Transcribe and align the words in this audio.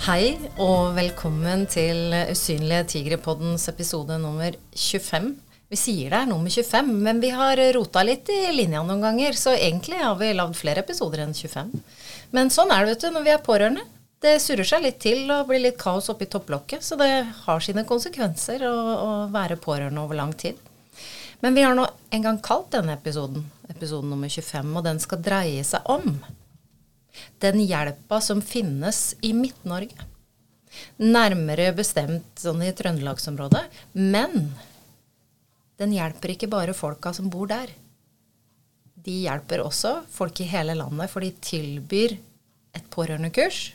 Hei 0.00 0.30
og 0.56 0.94
velkommen 0.96 1.66
til 1.68 2.14
Usynlige 2.32 2.86
tigre-poddens 2.88 3.66
episode 3.68 4.16
nummer 4.22 4.54
25. 4.72 5.26
Vi 5.68 5.76
sier 5.76 6.14
det 6.14 6.22
er 6.22 6.30
nummer 6.30 6.48
25, 6.48 6.88
men 7.04 7.20
vi 7.20 7.28
har 7.36 7.60
rota 7.76 8.00
litt 8.08 8.30
i 8.32 8.38
linja 8.54 8.80
noen 8.80 9.04
ganger, 9.04 9.36
så 9.36 9.52
egentlig 9.52 9.98
har 10.00 10.16
vi 10.16 10.30
lagd 10.32 10.56
flere 10.56 10.80
episoder 10.80 11.26
enn 11.26 11.36
25. 11.36 11.76
Men 12.32 12.48
sånn 12.48 12.72
er 12.72 12.86
det 12.86 12.94
vet 12.94 13.04
du, 13.04 13.10
når 13.12 13.28
vi 13.28 13.34
er 13.34 13.44
pårørende. 13.44 13.84
Det 14.24 14.34
surrer 14.40 14.70
seg 14.72 14.86
litt 14.86 15.02
til 15.04 15.28
og 15.36 15.52
blir 15.52 15.60
litt 15.66 15.76
kaos 15.84 16.08
oppi 16.08 16.30
topplokket, 16.32 16.80
så 16.80 16.96
det 16.96 17.12
har 17.44 17.60
sine 17.60 17.84
konsekvenser 17.84 18.64
å, 18.72 18.74
å 19.04 19.12
være 19.36 19.60
pårørende 19.60 20.00
over 20.00 20.16
lang 20.16 20.32
tid. 20.32 20.56
Men 21.44 21.52
vi 21.52 21.68
har 21.68 21.76
nå 21.76 21.84
en 22.16 22.24
gang 22.24 22.40
kalt 22.40 22.72
denne 22.72 22.96
episoden 22.96 23.44
episode 23.68 24.08
nummer 24.08 24.32
25, 24.32 24.76
og 24.80 24.88
den 24.88 25.04
skal 25.04 25.20
dreie 25.28 25.60
seg 25.76 25.92
om 25.92 26.14
den 27.42 27.60
hjelpa 27.64 28.20
som 28.24 28.42
finnes 28.44 29.14
i 29.24 29.32
Midt-Norge. 29.36 30.06
Nærmere 31.02 31.72
bestemt 31.76 32.38
sånn 32.38 32.62
i 32.64 32.72
trøndelagsområdet. 32.76 33.64
Men 33.96 34.52
den 35.80 35.94
hjelper 35.96 36.34
ikke 36.34 36.50
bare 36.52 36.76
folka 36.76 37.12
som 37.16 37.30
bor 37.32 37.50
der. 37.50 37.72
De 39.00 39.22
hjelper 39.24 39.62
også 39.64 40.00
folk 40.12 40.42
i 40.44 40.48
hele 40.50 40.76
landet, 40.76 41.08
for 41.10 41.24
de 41.24 41.32
tilbyr 41.40 42.18
et 42.76 42.90
pårørendekurs 42.92 43.70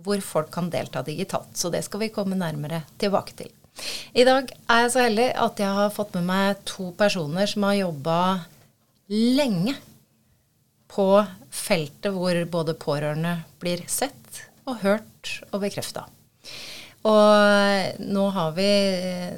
hvor 0.00 0.20
folk 0.24 0.48
kan 0.54 0.70
delta 0.72 1.02
digitalt. 1.04 1.52
Så 1.58 1.68
det 1.72 1.82
skal 1.84 2.04
vi 2.04 2.12
komme 2.14 2.38
nærmere 2.38 2.84
tilbake 3.00 3.34
til. 3.36 3.50
I 4.16 4.24
dag 4.26 4.48
er 4.50 4.84
jeg 4.84 4.92
så 4.94 5.04
heldig 5.04 5.28
at 5.44 5.60
jeg 5.62 5.76
har 5.76 5.92
fått 5.94 6.14
med 6.16 6.26
meg 6.28 6.62
to 6.68 6.90
personer 6.98 7.48
som 7.50 7.66
har 7.68 7.78
jobba 7.82 8.18
lenge 9.10 9.76
på 10.90 11.08
feltet 11.54 12.12
hvor 12.14 12.36
både 12.50 12.74
pårørende 12.78 13.38
blir 13.62 13.84
sett 13.90 14.42
og 14.68 14.82
hørt 14.84 15.36
og 15.50 15.62
bekrefta. 15.62 16.06
Og 17.00 18.00
nå 18.12 18.24
har 18.34 18.50
vi 18.52 18.70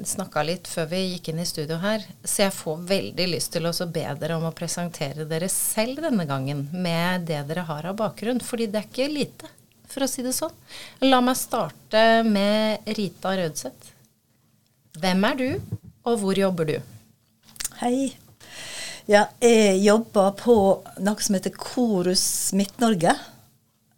snakka 0.08 0.42
litt 0.42 0.66
før 0.66 0.88
vi 0.90 1.02
gikk 1.12 1.30
inn 1.30 1.42
i 1.44 1.46
studio 1.46 1.76
her, 1.78 2.02
så 2.24 2.48
jeg 2.48 2.54
får 2.56 2.80
veldig 2.88 3.26
lyst 3.30 3.52
til 3.54 3.68
å 3.70 3.74
be 3.86 4.02
dere 4.18 4.38
om 4.38 4.48
å 4.48 4.56
presentere 4.56 5.28
dere 5.30 5.50
selv 5.52 6.02
denne 6.02 6.26
gangen 6.26 6.64
med 6.74 7.28
det 7.28 7.44
dere 7.46 7.62
har 7.68 7.86
av 7.92 8.00
bakgrunn, 8.00 8.42
fordi 8.42 8.66
det 8.66 8.80
er 8.80 8.88
ikke 8.88 9.06
lite, 9.12 9.52
for 9.86 10.02
å 10.02 10.10
si 10.10 10.26
det 10.26 10.34
sånn. 10.34 10.56
La 11.06 11.22
meg 11.22 11.38
starte 11.38 12.02
med 12.26 12.90
Rita 12.98 13.36
Rødseth. 13.38 13.94
Hvem 14.98 15.30
er 15.30 15.38
du, 15.38 15.48
og 16.02 16.18
hvor 16.18 16.42
jobber 16.42 16.66
du? 16.66 16.76
Hei. 17.78 18.10
Ja, 19.10 19.24
jeg 19.42 19.80
jobber 19.82 20.30
på 20.38 20.54
noe 21.02 21.24
som 21.26 21.34
heter 21.34 21.50
Korus 21.58 22.52
Midt-Norge. 22.54 23.16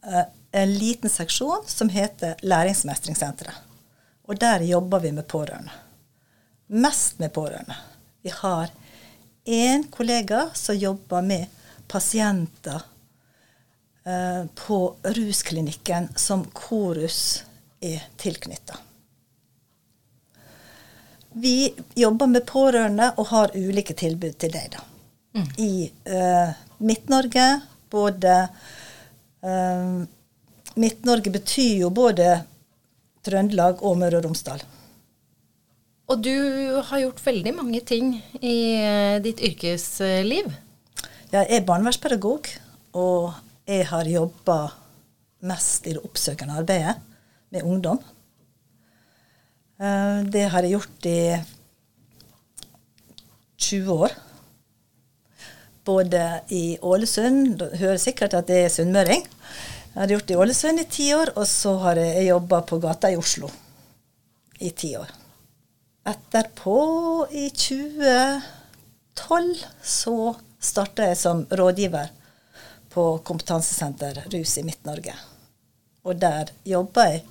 Eh, 0.07 0.23
en 0.51 0.71
liten 0.79 1.13
seksjon 1.13 1.67
som 1.69 1.91
heter 1.93 2.39
Læringsmestringssenteret. 2.41 3.59
Og 4.25 4.39
der 4.41 4.65
jobber 4.65 5.03
vi 5.05 5.11
med 5.13 5.27
pårørende. 5.29 5.75
Mest 6.73 7.19
med 7.21 7.35
pårørende. 7.37 7.77
Vi 8.25 8.33
har 8.33 8.73
én 9.45 9.85
kollega 9.91 10.47
som 10.55 10.77
jobber 10.77 11.23
med 11.23 11.53
pasienter 11.89 12.81
eh, 14.07 14.49
på 14.55 14.81
rusklinikken 15.03 16.09
som 16.17 16.47
Korus 16.57 17.45
er 17.81 18.09
tilknytta. 18.17 18.81
Vi 21.37 21.75
jobber 21.95 22.27
med 22.27 22.47
pårørende 22.47 23.13
og 23.19 23.27
har 23.35 23.53
ulike 23.55 23.93
tilbud 23.93 24.41
til 24.41 24.53
deg, 24.55 24.73
da. 24.79 24.89
Mm. 25.35 25.49
I 25.59 25.73
uh, 26.07 26.51
Midt-Norge, 26.79 27.47
både 27.91 28.35
uh, 29.43 30.05
Midt-Norge 30.79 31.33
betyr 31.35 31.83
jo 31.85 31.91
både 31.95 32.37
Trøndelag 33.25 33.83
og 33.83 33.99
Møre 33.99 34.21
og 34.21 34.29
Romsdal. 34.29 34.63
Og 36.13 36.21
du 36.23 36.37
har 36.85 37.01
gjort 37.01 37.23
veldig 37.25 37.55
mange 37.57 37.81
ting 37.87 38.15
i 38.41 38.57
uh, 38.79 39.19
ditt 39.25 39.43
yrkesliv. 39.43 40.53
Jeg 41.35 41.51
er 41.51 41.67
barnevernspedagog, 41.67 42.47
og 42.95 43.33
jeg 43.67 43.89
har 43.91 44.07
jobba 44.07 44.59
mest 45.45 45.89
i 45.89 45.95
det 45.97 46.05
oppsøkende 46.05 46.61
arbeidet 46.61 46.99
med 47.51 47.67
ungdom. 47.67 47.99
Eh, 49.75 50.19
det 50.31 50.47
har 50.53 50.63
jeg 50.63 50.77
gjort 50.77 51.07
i 51.11 51.19
20 53.59 53.99
år. 54.07 54.15
Både 55.85 56.41
i 56.49 56.79
Ålesund 56.81 57.59
Du 57.59 57.65
hører 57.77 57.99
sikkert 58.01 58.35
at 58.39 58.49
det 58.49 58.63
er 58.65 58.73
sunnmøring. 58.73 59.27
Jeg 59.95 60.01
har 60.01 60.15
gjort 60.15 60.27
det 60.27 60.35
i 60.35 60.41
Ålesund 60.41 60.81
i 60.81 60.87
ti 60.91 61.11
år, 61.15 61.35
og 61.37 61.47
så 61.47 61.77
har 61.85 62.01
jeg 62.01 62.31
jobba 62.31 62.63
på 62.67 62.79
gata 62.83 63.13
i 63.13 63.19
Oslo 63.21 63.51
i 64.65 64.71
ti 64.71 64.97
år. 64.97 65.11
Etterpå, 66.09 67.27
i 67.31 67.51
2012, 67.51 69.55
så 69.83 70.35
starta 70.59 71.03
jeg 71.11 71.19
som 71.21 71.47
rådgiver 71.47 72.09
på 72.95 73.19
kompetansesenter 73.27 74.25
Rus 74.33 74.59
i 74.59 74.63
Midt-Norge. 74.67 75.15
Og 76.05 76.17
der 76.21 76.51
jobba 76.65 77.07
jeg 77.13 77.25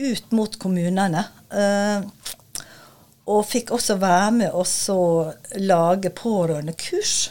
ut 0.00 0.32
mot 0.36 0.58
kommunene. 0.60 1.24
Uh, 1.50 2.00
og 3.30 3.46
fikk 3.46 3.70
også 3.74 3.94
være 4.00 4.30
med 4.38 4.50
og 4.54 4.66
lage 5.60 6.10
pårørendekurs 6.10 7.30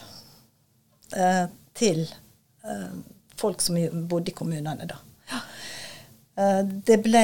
uh, 1.16 1.46
til 1.80 2.02
eh, 2.66 2.96
folk 3.40 3.62
som 3.64 3.78
bodde 4.10 4.34
i 4.34 4.36
kommunene, 4.36 4.88
da. 4.90 4.98
det 6.88 6.98
ble 7.00 7.22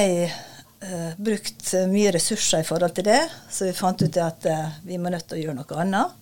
brukt 1.17 1.73
mye 1.91 2.13
ressurser 2.15 2.61
i 2.61 2.67
forhold 2.67 2.93
til 2.95 3.07
det, 3.09 3.19
så 3.51 3.67
vi 3.67 3.73
fant 3.75 3.99
ut 3.99 4.19
at 4.23 4.47
vi 4.85 4.99
må 5.01 5.11
nødt 5.11 5.27
til 5.27 5.41
å 5.41 5.41
gjøre 5.41 5.57
noe 5.57 5.79
annet. 5.81 6.13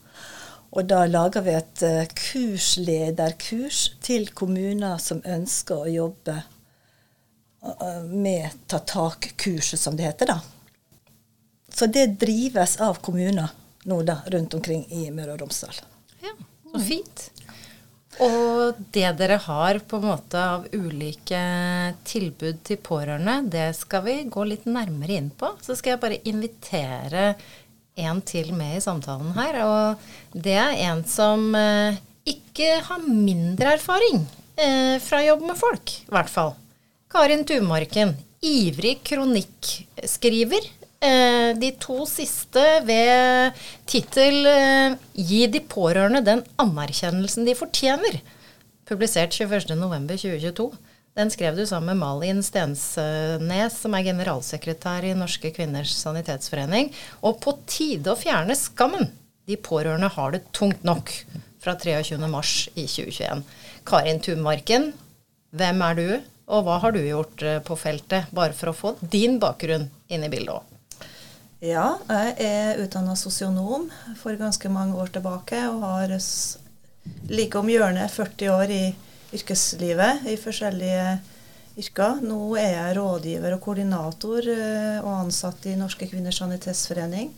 Og 0.73 0.87
da 0.89 1.03
laga 1.05 1.43
vi 1.45 1.53
et 1.53 1.83
kurslederkurs 2.17 3.83
til 4.01 4.31
kommuner 4.33 4.97
som 5.03 5.21
ønsker 5.21 5.83
å 5.83 5.93
jobbe 5.93 6.39
med 8.09 8.57
ta 8.65 8.81
tak-kurset, 8.81 9.77
som 9.77 9.99
det 9.99 10.09
heter. 10.09 10.33
da. 10.33 10.39
Så 11.73 11.85
det 11.85 12.07
drives 12.21 12.77
av 12.77 13.01
kommuner 13.01 13.49
nå 13.83 14.01
da, 14.01 14.17
rundt 14.25 14.53
omkring 14.53 14.85
i 14.91 15.07
Møre 15.11 15.33
og 15.33 15.41
Romsdal. 15.41 15.79
Ja, 16.21 16.33
så 16.71 16.81
fint. 16.85 17.23
Og 18.21 18.77
det 18.93 19.07
dere 19.17 19.39
har 19.41 19.79
på 19.89 19.97
en 19.97 20.07
måte 20.11 20.37
av 20.37 20.67
ulike 20.75 21.41
tilbud 22.05 22.61
til 22.67 22.79
pårørende, 22.83 23.39
det 23.49 23.71
skal 23.77 24.03
vi 24.05 24.15
gå 24.29 24.45
litt 24.45 24.67
nærmere 24.69 25.17
inn 25.17 25.31
på. 25.33 25.49
Så 25.63 25.77
skal 25.79 25.95
jeg 25.95 26.03
bare 26.03 26.21
invitere 26.29 27.33
en 27.95 28.21
til 28.25 28.53
med 28.57 28.77
i 28.77 28.83
samtalen 28.83 29.33
her. 29.37 29.59
Og 29.65 30.37
det 30.45 30.57
er 30.59 30.77
en 30.89 31.03
som 31.09 31.49
eh, 31.57 31.97
ikke 32.29 32.77
har 32.87 33.07
mindre 33.07 33.75
erfaring 33.77 34.21
eh, 34.57 34.99
fra 35.03 35.23
jobb 35.25 35.47
med 35.49 35.59
folk, 35.59 35.97
i 36.05 36.13
hvert 36.13 36.31
fall. 36.31 36.53
Karin 37.13 37.45
Tumarken, 37.45 38.15
ivrig 38.41 38.99
kronikkskriver. 39.05 40.69
Eh, 41.03 41.51
de 41.59 41.73
to 41.83 42.05
siste 42.07 42.61
ved 42.87 43.57
tittel 43.89 44.45
eh, 44.47 44.95
'Gi 45.11 45.41
de 45.51 45.59
pårørende 45.59 46.21
den 46.23 46.43
anerkjennelsen 46.63 47.43
de 47.43 47.55
fortjener', 47.59 48.21
publisert 48.87 49.35
21.11.2022. 49.35 50.69
Den 51.13 51.29
skrev 51.29 51.59
du 51.59 51.65
sammen 51.67 51.91
med 51.91 51.99
Malin 51.99 52.39
Stensnes, 52.41 53.75
som 53.75 53.93
er 53.93 54.07
generalsekretær 54.07 55.05
i 55.05 55.13
Norske 55.13 55.51
kvinners 55.53 55.91
sanitetsforening. 55.99 56.89
Og 57.21 57.37
på 57.43 57.57
tide 57.67 58.13
å 58.13 58.17
fjerne 58.17 58.55
skammen! 58.57 59.11
De 59.45 59.59
pårørende 59.59 60.07
har 60.07 60.31
det 60.33 60.45
tungt 60.55 60.87
nok. 60.87 61.11
Fra 61.61 61.75
23.3 61.75 62.79
i 62.79 62.87
2021. 62.87 63.43
Karin 63.87 64.23
Tumarken, 64.23 64.93
hvem 65.51 65.83
er 65.85 65.99
du? 65.99 66.07
Og 66.47 66.65
hva 66.65 66.79
har 66.83 66.95
du 66.95 67.03
gjort 67.03 67.43
eh, 67.43 67.61
på 67.63 67.75
feltet, 67.79 68.31
bare 68.35 68.55
for 68.55 68.71
å 68.71 68.75
få 68.77 68.95
din 68.99 69.37
bakgrunn 69.43 69.91
inn 70.07 70.25
i 70.25 70.31
bildet 70.31 70.57
òg? 70.57 70.72
Ja, 71.63 71.93
jeg 72.11 72.33
er 72.43 72.79
utdanna 72.83 73.13
sosionom 73.15 73.85
for 74.19 74.35
ganske 74.35 74.67
mange 74.67 74.97
år 74.99 75.13
tilbake 75.15 75.61
og 75.69 75.85
har 75.85 76.11
like 77.31 77.55
om 77.55 77.69
hjørnet 77.71 78.11
40 78.11 78.49
år 78.51 78.73
i 78.75 78.81
yrkeslivet 79.31 80.25
i 80.27 80.35
forskjellige 80.41 81.05
yrker. 81.79 82.19
Nå 82.19 82.57
er 82.59 82.73
jeg 82.73 82.97
rådgiver 82.97 83.55
og 83.55 83.63
koordinator 83.63 84.49
eh, 84.51 84.97
og 85.05 85.13
ansatt 85.21 85.63
i 85.71 85.77
Norske 85.79 86.09
kvinners 86.11 86.41
sanitetsforening. 86.43 87.31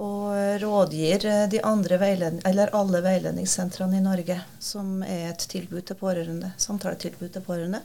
Og 0.00 0.32
rådgir 0.64 1.28
eh, 1.28 1.44
de 1.52 1.60
andre 1.68 2.00
eller 2.48 2.72
alle 2.72 3.04
veiledningssentrene 3.04 4.00
i 4.00 4.06
Norge, 4.08 4.38
som 4.56 5.02
er 5.04 5.34
et 5.34 5.44
tilbud 5.52 5.84
til 5.84 6.00
pårørende, 6.00 6.54
samtaletilbud 6.56 7.28
til 7.36 7.44
pårørende. 7.44 7.84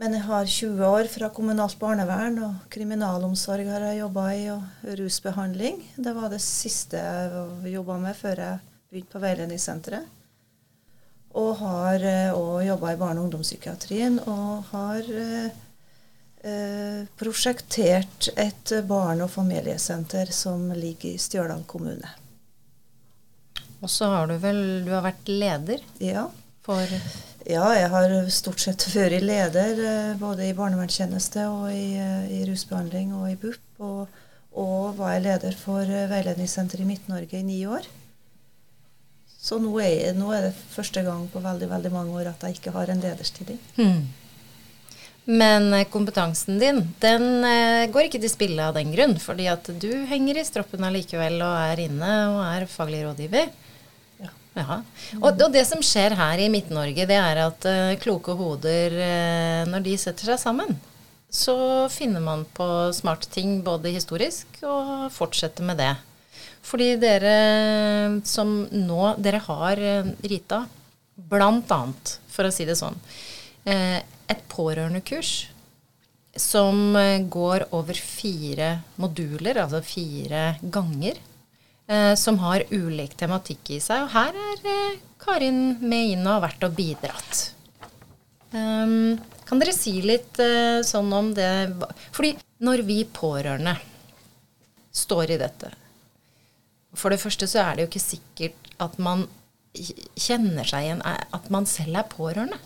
Men 0.00 0.16
jeg 0.16 0.24
har 0.26 0.48
20 0.50 0.86
år 0.88 1.08
fra 1.10 1.28
kommunalt 1.30 1.78
barnevern, 1.78 2.40
og 2.42 2.70
kriminalomsorg 2.74 3.68
har 3.70 3.84
jeg 3.88 4.00
jobba 4.00 4.24
i, 4.34 4.48
og 4.50 4.88
rusbehandling. 4.98 5.78
Det 5.94 6.14
var 6.16 6.32
det 6.32 6.40
siste 6.42 6.98
jeg 6.98 7.74
jobba 7.76 8.00
med 8.02 8.18
før 8.18 8.42
jeg 8.42 8.62
begynte 8.90 9.14
på 9.14 9.22
veiledningssenteret. 9.22 10.10
Og 11.34 11.52
har 11.58 12.02
òg 12.34 12.58
uh, 12.60 12.66
jobba 12.66 12.92
i 12.94 12.98
barne- 12.98 13.22
og 13.22 13.28
ungdomspsykiatrien. 13.28 14.20
Og 14.30 14.66
har 14.70 15.08
eh, 16.44 17.06
prosjektert 17.18 18.28
et 18.36 18.74
barne- 18.86 19.24
og 19.24 19.32
familiesenter 19.32 20.30
som 20.30 20.68
ligger 20.70 21.14
i 21.14 21.18
Stjørdal 21.18 21.64
kommune. 21.66 22.10
Og 23.82 23.90
så 23.90 24.08
har 24.12 24.30
du 24.30 24.38
vel 24.40 24.84
Du 24.86 24.92
har 24.94 25.02
vært 25.04 25.28
leder 25.28 25.82
ja. 25.98 26.28
For 26.64 26.98
Ja, 27.44 27.66
jeg 27.76 27.90
har 27.92 28.12
stort 28.32 28.62
sett 28.62 28.86
vært 28.94 29.20
leder 29.20 30.14
både 30.16 30.46
i 30.48 30.54
barnevernstjeneste 30.56 31.44
og 31.52 31.66
i, 31.68 31.92
i 32.32 32.40
rusbehandling 32.48 33.12
og 33.18 33.26
i 33.28 33.36
BUP. 33.36 33.82
Og, 33.84 34.22
og 34.56 34.94
var 34.96 35.16
jeg 35.16 35.26
leder 35.26 35.58
for 35.60 35.84
veiledningssenteret 35.84 36.86
i 36.86 36.88
Midt-Norge 36.88 37.36
i 37.42 37.44
ni 37.44 37.58
år. 37.68 37.84
Så 39.44 39.58
nå 39.60 39.74
er, 39.84 40.14
nå 40.16 40.30
er, 40.32 40.46
det 40.48 40.54
første 40.72 41.02
gang 41.04 41.26
på 41.28 41.42
veldig 41.44 41.68
veldig 41.68 41.90
mange 41.92 42.14
år 42.16 42.30
at 42.30 42.46
jeg 42.46 42.56
ikke 42.56 42.72
har 42.72 42.88
en 42.88 43.02
lederstilling. 43.02 43.58
Hmm. 43.76 44.06
Men 45.24 45.68
kompetansen 45.92 46.56
din, 46.60 46.80
den 47.00 47.44
eh, 47.48 47.84
går 47.92 48.08
ikke 48.08 48.22
til 48.22 48.32
spille 48.32 48.64
av 48.64 48.76
den 48.76 48.92
grunn. 48.92 49.18
Fordi 49.20 49.50
at 49.52 49.68
du 49.68 49.90
henger 50.08 50.40
i 50.40 50.46
stroppen 50.48 50.84
allikevel 50.88 51.36
og 51.44 51.60
er 51.60 51.84
inne 51.84 52.14
og 52.32 52.40
er 52.46 52.66
faglig 52.72 53.02
rådgiver. 53.04 53.52
Ja. 54.54 54.80
Og, 55.18 55.32
og, 55.32 55.48
det 55.50 55.64
som 55.66 55.82
skjer 55.82 56.14
her 56.14 56.38
i 56.38 56.50
Midt-Norge, 56.52 57.06
det 57.10 57.18
er 57.18 57.40
at 57.42 57.66
uh, 57.66 57.94
kloke 58.02 58.36
hoder, 58.38 58.94
uh, 58.94 59.62
når 59.70 59.82
de 59.82 59.94
setter 59.98 60.30
seg 60.30 60.38
sammen, 60.40 60.76
så 61.34 61.56
finner 61.90 62.22
man 62.22 62.44
på 62.54 62.66
smarte 62.94 63.26
ting 63.34 63.58
både 63.66 63.90
historisk 63.96 64.60
og 64.62 65.08
fortsetter 65.14 65.66
med 65.66 65.80
det. 65.82 65.90
Fordi 66.64 66.94
dere 66.96 67.34
som 68.24 68.62
nå 68.70 69.08
Dere 69.20 69.40
har, 69.42 69.82
Rita, 70.24 70.62
blant 71.14 71.74
annet, 71.74 72.14
for 72.30 72.46
å 72.46 72.52
si 72.54 72.64
det 72.64 72.78
sånn, 72.78 72.94
et 73.66 74.46
pårørendekurs 74.48 75.32
som 76.40 76.96
går 77.30 77.66
over 77.76 77.98
fire 77.98 78.70
moduler, 79.02 79.60
altså 79.66 79.82
fire 79.84 80.46
ganger, 80.62 81.20
som 82.16 82.38
har 82.40 82.62
ulik 82.70 83.12
tematikk 83.20 83.74
i 83.76 83.80
seg. 83.82 84.06
Og 84.06 84.14
her 84.14 84.38
er 84.40 84.94
Karin 85.20 85.76
med 85.80 86.14
inn 86.14 86.24
og 86.24 86.38
har 86.38 86.44
vært 86.46 86.64
og 86.64 86.76
bidratt. 86.78 87.42
Um, 88.54 89.18
kan 89.48 89.60
dere 89.60 89.74
si 89.74 89.96
litt 90.04 90.38
uh, 90.38 90.78
sånn 90.86 91.10
om 91.12 91.32
det 91.34 91.48
Fordi 92.14 92.36
når 92.62 92.84
vi 92.86 93.00
pårørende 93.10 93.72
står 94.94 95.32
i 95.34 95.38
dette 95.40 95.72
For 96.94 97.10
det 97.10 97.18
første 97.18 97.48
så 97.50 97.64
er 97.64 97.74
det 97.74 97.82
jo 97.82 97.90
ikke 97.90 98.04
sikkert 98.04 98.70
at 98.84 98.94
man 99.02 99.26
kjenner 99.74 100.68
seg 100.68 100.86
igjen 100.86 101.02
at 101.02 101.50
man 101.50 101.66
selv 101.66 101.98
er 101.98 102.06
pårørende. 102.06 102.60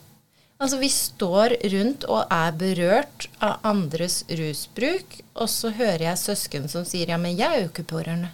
Altså 0.61 0.77
vi 0.77 0.91
står 0.93 1.55
rundt 1.73 2.05
og 2.05 2.35
er 2.35 2.53
berørt 2.59 3.29
av 3.41 3.65
andres 3.65 4.19
rusbruk, 4.29 5.17
og 5.39 5.49
så 5.49 5.71
hører 5.73 6.05
jeg 6.11 6.21
søsken 6.21 6.69
som 6.69 6.85
sier 6.85 7.09
ja, 7.15 7.17
men 7.17 7.39
jeg 7.39 7.49
er 7.49 7.63
jo 7.63 7.71
ikke 7.71 7.87
pårørende. 7.95 8.29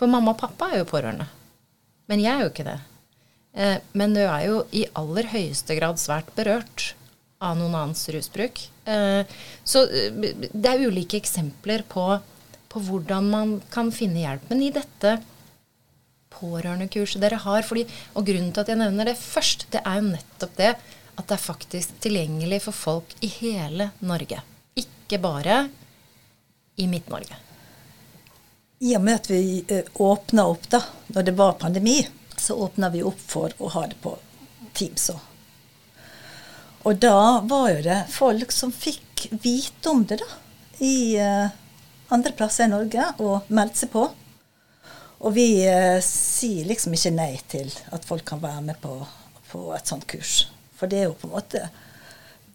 For 0.00 0.08
mamma 0.08 0.32
og 0.32 0.40
pappa 0.40 0.70
er 0.72 0.80
jo 0.80 0.88
pårørende. 0.88 1.26
Men 2.08 2.22
jeg 2.24 2.32
er 2.32 2.46
jo 2.46 2.52
ikke 2.54 2.64
det. 2.70 2.78
Eh, 3.52 3.76
men 3.92 4.14
du 4.16 4.22
er 4.22 4.46
jo 4.46 4.62
i 4.72 4.86
aller 4.96 5.28
høyeste 5.28 5.76
grad 5.76 6.00
svært 6.00 6.30
berørt 6.38 6.94
av 7.44 7.58
noen 7.58 7.76
annens 7.76 8.06
rusbruk. 8.12 8.62
Eh, 8.88 9.28
så 9.60 9.84
det 9.84 10.70
er 10.70 10.86
ulike 10.88 11.20
eksempler 11.20 11.84
på, 11.88 12.06
på 12.72 12.82
hvordan 12.86 13.28
man 13.28 13.58
kan 13.74 13.92
finne 13.92 14.22
hjelp. 14.22 14.48
Men 14.48 14.64
i 14.64 14.72
dette 14.72 15.18
pårørendekurset 16.32 17.20
dere 17.20 17.42
har, 17.44 17.66
fordi, 17.68 17.84
og 18.16 18.24
grunnen 18.24 18.54
til 18.54 18.64
at 18.64 18.72
jeg 18.72 18.80
nevner 18.80 19.10
det 19.10 19.18
først, 19.20 19.68
det 19.74 19.84
er 19.84 20.00
jo 20.00 20.14
nettopp 20.14 20.56
det 20.56 20.72
at 21.20 21.26
det 21.28 21.36
er 21.36 21.44
faktisk 21.44 22.00
tilgjengelig 22.00 22.62
for 22.64 22.76
folk 22.76 23.12
i 23.20 23.28
hele 23.34 23.90
Norge. 24.00 24.40
Ikke 24.80 25.20
bare 25.20 25.66
i 26.80 26.88
Midt-Norge. 26.88 27.49
I 28.82 28.96
og 28.96 29.02
med 29.04 29.14
at 29.14 29.30
vi 29.30 29.64
åpna 29.94 30.46
opp 30.48 30.62
da 30.72 30.78
når 31.06 31.22
det 31.22 31.32
var 31.36 31.58
pandemi, 31.60 31.98
så 32.36 32.54
åpna 32.64 32.88
vi 32.88 33.02
opp 33.04 33.18
for 33.20 33.52
å 33.58 33.68
ha 33.74 33.82
det 33.90 33.98
på 34.00 34.14
Teams 34.72 35.10
òg. 35.12 35.18
Og 36.88 36.96
da 36.96 37.42
var 37.44 37.66
jo 37.74 37.82
det 37.84 37.98
folk 38.08 38.54
som 38.56 38.72
fikk 38.72 39.26
vite 39.42 39.92
om 39.92 40.06
det, 40.08 40.22
da. 40.22 40.30
I 40.80 40.96
uh, 41.20 41.52
andre 42.08 42.32
plasser 42.32 42.70
i 42.70 42.72
Norge, 42.72 43.04
og 43.20 43.52
meldte 43.52 43.82
seg 43.82 43.92
på. 43.92 44.06
Og 45.20 45.36
vi 45.36 45.60
uh, 45.68 46.00
sier 46.00 46.64
liksom 46.72 46.96
ikke 46.96 47.12
nei 47.20 47.34
til 47.52 47.68
at 47.92 48.08
folk 48.08 48.24
kan 48.32 48.40
være 48.40 48.64
med 48.70 48.80
på, 48.80 48.96
på, 49.52 49.66
et 49.76 49.92
sånt 49.92 50.08
kurs. 50.08 50.46
For 50.80 50.88
det 50.88 51.02
er 51.02 51.10
jo 51.10 51.18
på 51.20 51.28
en 51.28 51.36
måte 51.36 51.66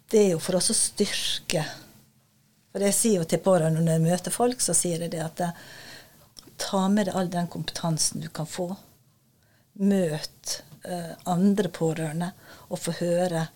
Det 0.10 0.24
er 0.24 0.32
jo 0.32 0.40
for 0.42 0.58
oss 0.58 0.72
å 0.74 0.74
styrke 0.74 1.62
For 2.72 2.82
jeg 2.82 2.96
sier 2.98 3.20
jo 3.20 3.28
til 3.30 3.44
pårørende 3.46 3.84
når 3.84 4.00
jeg 4.00 4.04
møter 4.08 4.34
folk, 4.34 4.64
så 4.66 4.74
sier 4.74 5.04
jeg 5.06 5.12
det 5.14 5.22
at 5.22 5.44
ta 6.58 6.88
med 6.90 7.10
deg 7.10 7.16
all 7.16 7.30
den 7.32 7.48
kompetansen 7.52 8.24
du 8.24 8.30
kan 8.30 8.48
få. 8.50 8.70
Møt 9.82 10.62
uh, 10.88 11.14
andre 11.30 11.70
pårørende 11.70 12.32
og 12.70 12.80
få 12.80 12.96
høre 13.02 13.48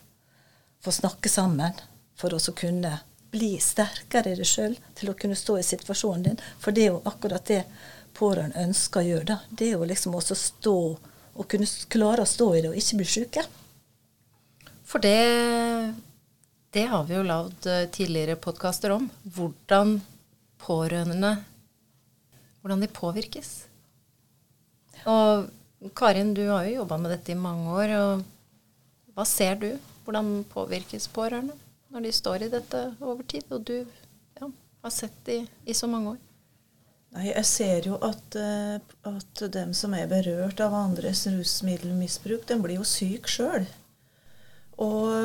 få 0.84 0.92
snakke 0.92 1.30
sammen 1.30 1.74
for 2.20 2.34
å 2.36 2.40
kunne 2.56 3.00
bli 3.32 3.54
sterkere 3.62 4.34
i 4.34 4.40
deg 4.40 4.48
sjøl, 4.48 4.76
til 4.98 5.12
å 5.12 5.18
kunne 5.18 5.38
stå 5.38 5.60
i 5.60 5.66
situasjonen 5.66 6.26
din. 6.26 6.44
For 6.60 6.76
det 6.76 6.88
er 6.88 6.94
jo 6.94 7.02
akkurat 7.10 7.46
det 7.46 7.64
pårørende 8.18 8.64
ønsker 8.64 9.04
å 9.04 9.08
gjøre. 9.08 9.26
da. 9.26 9.40
Det 9.50 9.68
er 9.68 9.78
jo 9.78 9.88
liksom 9.88 10.16
også 10.18 10.36
stå 10.36 10.78
og 11.40 11.48
kunne 11.48 11.68
klare 11.92 12.26
å 12.26 12.30
stå 12.30 12.48
i 12.56 12.62
det 12.64 12.72
og 12.72 12.80
ikke 12.80 13.00
bli 13.00 13.10
syke. 13.10 13.44
For 14.90 15.04
det, 15.04 15.94
det 16.74 16.88
har 16.90 17.06
vi 17.06 17.16
jo 17.20 17.28
lagd 17.28 17.68
tidligere 17.94 18.40
podkaster 18.42 18.96
om. 18.96 19.06
Hvordan 19.24 20.00
pårørende 20.60 21.36
Hvordan 22.62 22.84
de 22.84 22.92
påvirkes. 22.92 23.52
Og 25.08 25.48
Karin, 25.96 26.34
du 26.36 26.44
har 26.50 26.66
jo 26.68 26.82
jobba 26.82 26.98
med 27.00 27.14
dette 27.16 27.32
i 27.32 27.40
mange 27.40 27.72
år. 27.72 27.96
og 28.00 29.14
Hva 29.16 29.26
ser 29.28 29.60
du? 29.62 29.70
Hvordan 30.04 30.44
påvirkes 30.52 31.08
pårørende 31.14 31.56
når 31.90 32.06
de 32.06 32.12
står 32.14 32.46
i 32.46 32.52
dette 32.52 32.82
over 33.00 33.24
tid? 33.24 33.46
Og 33.56 33.64
du 33.66 33.78
ja, 33.80 34.50
har 34.84 34.94
sett 34.94 35.16
det 35.26 35.44
i, 35.66 35.74
så 35.74 35.88
mange 35.88 36.16
år. 36.16 36.24
Nei, 37.16 37.30
Jeg 37.32 37.46
ser 37.46 37.88
jo 37.90 38.00
at, 38.06 38.36
at 39.08 39.44
dem 39.54 39.74
som 39.74 39.96
er 39.98 40.10
berørt 40.12 40.60
av 40.62 40.76
andres 40.78 41.26
rusmiddelmisbruk, 41.28 42.46
den 42.50 42.66
blir 42.66 42.82
jo 42.82 42.88
syk 42.88 43.30
sjøl. 43.32 43.70
Og, 44.80 45.16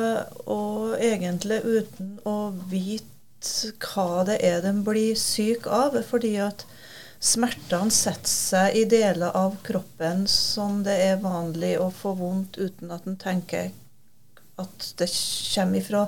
og, 0.51 0.95
egentlig 0.99 1.61
uten 1.63 2.15
å 2.27 2.51
vite 2.71 3.75
hva 3.79 4.25
det 4.27 4.39
er 4.43 4.63
de 4.65 4.73
blir 4.83 5.15
syk 5.19 5.67
av. 5.71 5.95
Fordi 6.03 6.33
at 6.43 6.65
smertene 7.25 7.93
setter 7.93 8.29
seg 8.29 8.75
i 8.77 8.83
deler 8.89 9.33
av 9.37 9.57
kroppen 9.65 10.25
som 10.29 10.83
det 10.85 10.95
er 11.07 11.23
vanlig 11.23 11.75
å 11.81 11.89
få 11.93 12.13
vondt 12.19 12.59
uten 12.61 12.93
at 12.93 13.07
en 13.09 13.17
tenker 13.19 13.71
at 14.61 14.89
det 14.99 15.09
kommer 15.09 15.79
ifra 15.81 16.03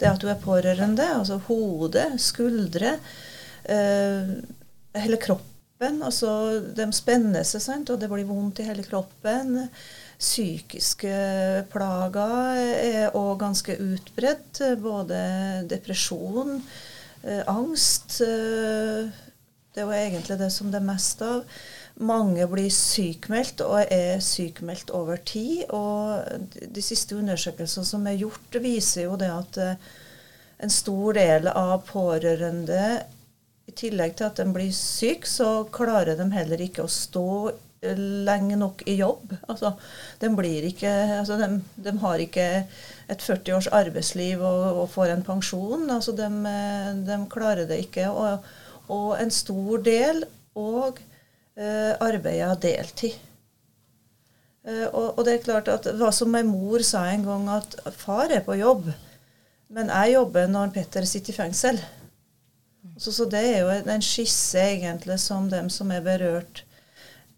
det 0.00 0.10
at 0.10 0.22
du 0.22 0.28
er 0.30 0.40
pårørende. 0.42 1.06
Altså 1.18 1.40
hode, 1.48 2.04
skuldre, 2.22 2.96
eh, 3.64 4.30
hele 4.98 5.18
kroppen. 5.20 6.00
Altså 6.02 6.60
de 6.74 6.86
spenner 6.94 7.44
seg, 7.46 7.62
sant, 7.62 7.90
og 7.90 8.00
det 8.00 8.10
blir 8.10 8.26
vondt 8.28 8.62
i 8.62 8.68
hele 8.68 8.86
kroppen. 8.86 9.68
Psykiske 10.22 11.16
plager 11.72 12.62
er 12.78 13.18
òg 13.18 13.34
ganske 13.42 13.76
utbredt. 13.76 14.62
Både 14.82 15.20
depresjon, 15.70 16.62
eh, 17.24 17.42
angst. 17.50 18.20
Eh, 18.22 19.10
det 19.74 19.86
jo 19.86 19.92
egentlig 19.96 20.36
det 20.40 20.50
som 20.52 20.68
det 20.72 20.80
er 20.80 20.86
mest 20.86 21.22
av. 21.24 21.46
Mange 22.04 22.44
blir 22.48 22.68
sykmeldt 22.72 23.62
og 23.64 23.92
er 23.92 24.20
sykmeldt 24.24 24.92
over 24.96 25.20
tid. 25.28 25.64
Og 25.72 26.68
de 26.76 26.84
siste 26.84 27.16
undersøkelsene 27.16 27.88
som 27.88 28.06
er 28.08 28.20
gjort, 28.20 28.60
viser 28.60 29.08
jo 29.08 29.16
det 29.20 29.30
at 29.32 29.60
eh, 29.62 29.90
en 30.62 30.72
stor 30.72 31.18
del 31.18 31.48
av 31.48 31.82
pårørende, 31.88 32.84
i 33.70 33.72
tillegg 33.78 34.16
til 34.18 34.26
at 34.26 34.40
de 34.40 34.48
blir 34.50 34.72
syke, 34.74 35.28
så 35.28 35.62
klarer 35.72 36.18
de 36.18 36.26
heller 36.34 36.60
ikke 36.64 36.82
å 36.82 36.90
stå 36.90 37.52
lenge 38.26 38.56
nok 38.58 38.82
i 38.86 38.96
jobb. 38.98 39.32
Altså, 39.50 39.72
de, 40.20 40.30
ikke, 40.68 40.90
altså, 41.18 41.38
de, 41.40 41.62
de 41.82 41.94
har 42.02 42.22
ikke 42.22 42.48
et 43.10 43.22
40 43.22 43.56
års 43.56 43.70
arbeidsliv 43.74 44.42
og, 44.42 44.82
og 44.82 44.90
får 44.90 45.14
en 45.14 45.24
pensjon. 45.26 45.88
Altså, 45.90 46.14
de, 46.18 46.28
de 47.06 47.18
klarer 47.32 47.66
det 47.70 47.80
ikke. 47.86 48.10
Og, 48.10 48.52
og 48.92 49.14
en 49.20 49.32
stor 49.32 49.82
del 49.84 50.24
og 50.58 51.00
eh, 51.56 51.92
arbeida 51.96 52.52
deltid. 52.60 53.16
Eh, 54.62 54.86
og, 54.92 55.16
og, 55.16 55.24
det 55.26 55.36
er 55.36 55.46
klart 55.46 55.70
at 55.72 55.88
hva 55.98 56.12
som 56.14 56.30
min 56.32 56.50
mor 56.50 56.84
sa 56.86 57.06
en 57.10 57.26
gang, 57.26 57.48
at 57.56 57.78
far 57.98 58.30
er 58.30 58.44
på 58.46 58.58
jobb, 58.60 58.90
men 59.72 59.88
jeg 59.90 60.16
jobber 60.18 60.50
når 60.52 60.74
Petter 60.74 61.08
sitter 61.08 61.32
i 61.32 61.38
fengsel. 61.40 61.80
Så, 62.98 63.12
så 63.14 63.24
det 63.30 63.40
er 63.40 63.62
jo 63.62 63.72
en 63.72 64.04
skisse 64.04 64.60
egentlig 64.60 65.16
som 65.22 65.48
dem 65.50 65.70
som 65.72 65.90
er 65.94 66.04
berørt, 66.04 66.64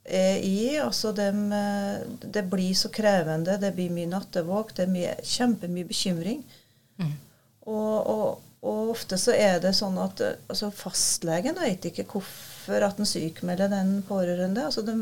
er 0.04 0.42
i. 0.44 0.76
Altså 0.82 1.12
dem, 1.16 1.46
eh, 1.52 2.02
det 2.20 2.44
blir 2.50 2.74
så 2.76 2.90
krevende, 2.92 3.58
det 3.60 3.72
blir 3.76 3.92
mye 3.94 4.10
nattevåk, 4.10 4.74
det 4.76 4.84
er 4.84 4.92
mye, 4.92 5.14
kjempemye 5.24 5.88
bekymring. 5.88 6.42
Mm. 7.00 7.14
Og, 7.66 7.94
og, 8.06 8.42
og, 8.64 8.90
ofte 8.94 9.18
så 9.20 9.34
er 9.36 9.58
det 9.60 9.74
sånn 9.76 9.98
at 10.00 10.20
eh, 10.24 10.38
altså 10.48 10.70
fastlegen 10.74 11.58
vet 11.60 11.90
ikke 11.90 12.06
hvorfor 12.08 12.86
at 12.86 13.00
en 13.00 13.08
sykmelder 13.08 13.68
den 13.72 13.98
pårørende. 14.08 14.64
altså 14.64 14.82
de, 14.82 14.94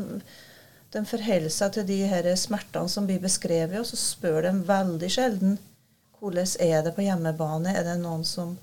de 0.93 1.03
forholder 1.07 1.53
seg 1.53 1.77
til 1.77 1.87
de 1.87 2.01
her 2.11 2.27
smertene 2.39 2.91
som 2.91 3.07
blir 3.07 3.23
beskrevet, 3.23 3.79
og 3.79 3.87
så 3.87 3.99
spør 3.99 4.43
de 4.49 4.57
veldig 4.67 5.11
sjelden 5.15 5.57
hvordan 6.19 6.47
er 6.63 6.83
det 6.85 6.93
på 6.95 7.03
hjemmebane. 7.03 7.73
Er 7.75 7.87
det 7.87 7.97
noen 7.99 8.23
som 8.27 8.57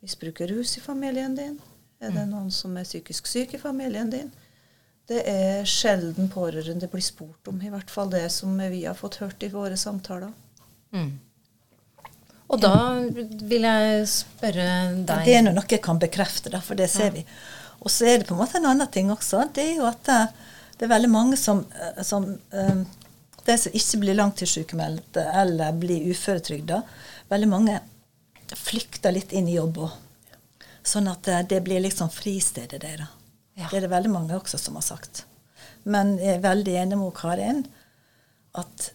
misbruker 0.00 0.48
rus 0.48 0.76
i 0.78 0.84
familien 0.84 1.34
din? 1.36 1.58
Er 2.00 2.14
det 2.14 2.22
noen 2.30 2.48
som 2.54 2.76
er 2.80 2.86
psykisk 2.88 3.26
syk 3.28 3.56
i 3.56 3.60
familien 3.60 4.08
din? 4.12 4.30
Det 5.10 5.24
er 5.28 5.66
sjelden 5.68 6.30
pårørende 6.32 6.88
blir 6.88 7.04
spurt 7.04 7.48
om, 7.50 7.58
i 7.60 7.72
hvert 7.72 7.90
fall 7.90 8.12
det 8.12 8.24
som 8.32 8.54
vi 8.56 8.84
har 8.86 8.96
fått 8.96 9.18
hørt 9.20 9.42
i 9.42 9.50
våre 9.52 9.76
samtaler. 9.76 10.32
Mm. 10.94 11.18
Og 12.50 12.58
da 12.58 12.74
vil 13.46 13.66
jeg 13.66 14.06
spørre 14.10 14.68
deg 15.06 15.26
Det 15.26 15.34
er 15.38 15.44
noe 15.46 15.66
jeg 15.70 15.82
kan 15.84 16.00
bekrefte, 16.02 16.50
for 16.64 16.78
det 16.78 16.88
ser 16.90 17.12
vi. 17.14 17.24
Og 17.80 17.92
så 17.92 18.08
er 18.10 18.20
det 18.20 18.28
på 18.28 18.34
en 18.34 18.42
måte 18.42 18.58
en 18.58 18.68
annen 18.72 18.90
ting 18.92 19.10
også. 19.12 19.46
Det 19.54 19.64
er 19.64 19.76
jo 19.78 19.86
at 19.88 20.02
det, 20.08 20.18
det 20.78 20.86
er 20.86 20.94
veldig 20.94 21.12
mange 21.12 21.38
som, 21.40 21.62
eh, 21.70 22.02
som 22.06 22.26
um, 22.26 22.82
De 23.46 23.56
som 23.56 23.78
ikke 23.78 24.02
blir 24.02 24.18
langtidssykemeldte 24.18 25.24
eller 25.42 25.72
blir 25.80 26.10
uføretrygda, 26.12 26.82
veldig 27.30 27.48
mange 27.48 27.78
flykter 28.58 29.14
litt 29.14 29.32
inn 29.32 29.48
i 29.48 29.56
jobb 29.56 29.80
òg. 29.86 29.94
Sånn 30.82 31.08
at 31.08 31.28
eh, 31.30 31.46
det 31.48 31.62
blir 31.64 31.80
liksom 31.86 32.10
fristedet 32.12 32.82
deres. 32.82 33.16
Ja. 33.54 33.68
Det 33.68 33.78
er 33.78 33.86
det 33.86 33.92
veldig 33.92 34.12
mange 34.12 34.36
også 34.36 34.58
som 34.60 34.76
har 34.78 34.84
sagt. 34.86 35.24
Men 35.84 36.16
jeg 36.20 36.38
er 36.38 36.44
veldig 36.44 36.74
enig 36.82 36.98
med 37.00 37.14
Karin 37.16 37.64
at 38.58 38.90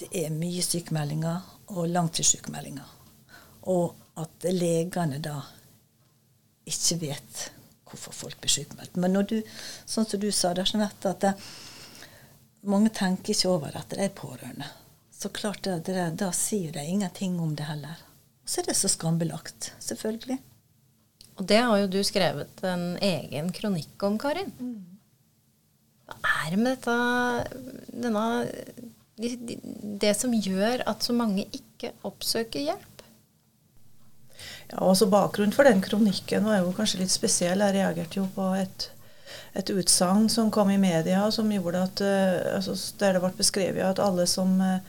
det 0.00 0.08
er 0.16 0.32
mye 0.34 0.62
sykemeldinger 0.64 1.42
og 1.72 1.90
langtidssykemeldinger. 1.90 2.94
Og 3.72 3.94
at 4.20 4.46
legene 4.52 5.18
da 5.22 5.38
ikke 6.68 6.98
vet 7.00 7.48
hvorfor 7.88 8.14
folk 8.16 8.38
blir 8.40 8.52
sykemeldt. 8.52 8.96
Men 9.00 9.16
når 9.16 9.28
du, 9.28 9.36
sånn 9.88 10.06
som 10.08 10.20
du 10.20 10.30
sa, 10.32 10.52
det, 10.56 10.66
Jeanette, 10.70 11.12
at 11.12 11.24
det, 11.24 11.32
mange 12.68 12.92
tenker 12.94 13.34
ikke 13.34 13.50
over 13.52 13.76
at 13.76 13.90
det 13.92 14.00
er 14.04 14.14
pårørende. 14.16 14.68
Så 15.12 15.30
klart, 15.34 15.62
det, 15.66 15.84
det, 15.86 16.06
da 16.18 16.30
sier 16.34 16.72
de 16.74 16.84
ingenting 16.88 17.38
om 17.42 17.54
det 17.58 17.68
heller. 17.68 18.00
Og 18.42 18.50
så 18.50 18.62
er 18.62 18.70
det 18.70 18.78
så 18.78 18.90
skambelagt, 18.90 19.72
selvfølgelig. 19.82 20.38
Og 21.38 21.46
det 21.48 21.60
har 21.62 21.76
jo 21.80 21.90
du 21.90 22.00
skrevet 22.04 22.64
en 22.68 22.96
egen 23.02 23.52
kronikk 23.54 24.02
om, 24.06 24.18
Karin. 24.20 24.50
Hva 26.12 26.32
er 26.42 26.52
det 26.52 26.58
med 26.60 26.74
dette 26.76 26.96
denne, 27.92 28.24
de, 29.20 29.34
de, 29.36 29.58
Det 30.00 30.14
som 30.16 30.32
gjør 30.34 30.84
at 30.88 31.04
så 31.04 31.14
mange 31.16 31.44
ikke 31.52 31.92
oppsøker 32.06 32.64
hjelp? 32.64 33.04
Ja, 34.72 34.80
også 34.80 35.06
Bakgrunnen 35.12 35.54
for 35.54 35.68
den 35.68 35.82
kronikken 35.84 36.48
var 36.48 36.62
jo 36.62 36.72
kanskje 36.76 37.02
litt 37.02 37.12
spesiell. 37.12 37.60
Jeg 37.60 37.76
reagerte 37.76 38.20
jo 38.22 38.26
på 38.34 38.48
et, 38.56 38.88
et 39.58 39.70
utsagn 39.74 40.30
som 40.32 40.50
kom 40.54 40.72
i 40.72 40.80
media, 40.80 41.26
som 41.34 41.50
gjorde 41.52 41.84
at, 41.88 42.02
uh, 42.02 42.56
altså, 42.56 42.76
der 43.02 43.18
det 43.18 43.22
ble 43.24 43.32
beskrevet 43.36 43.84
at 43.84 44.02
alle 44.02 44.26
som 44.30 44.56
uh, 44.62 44.80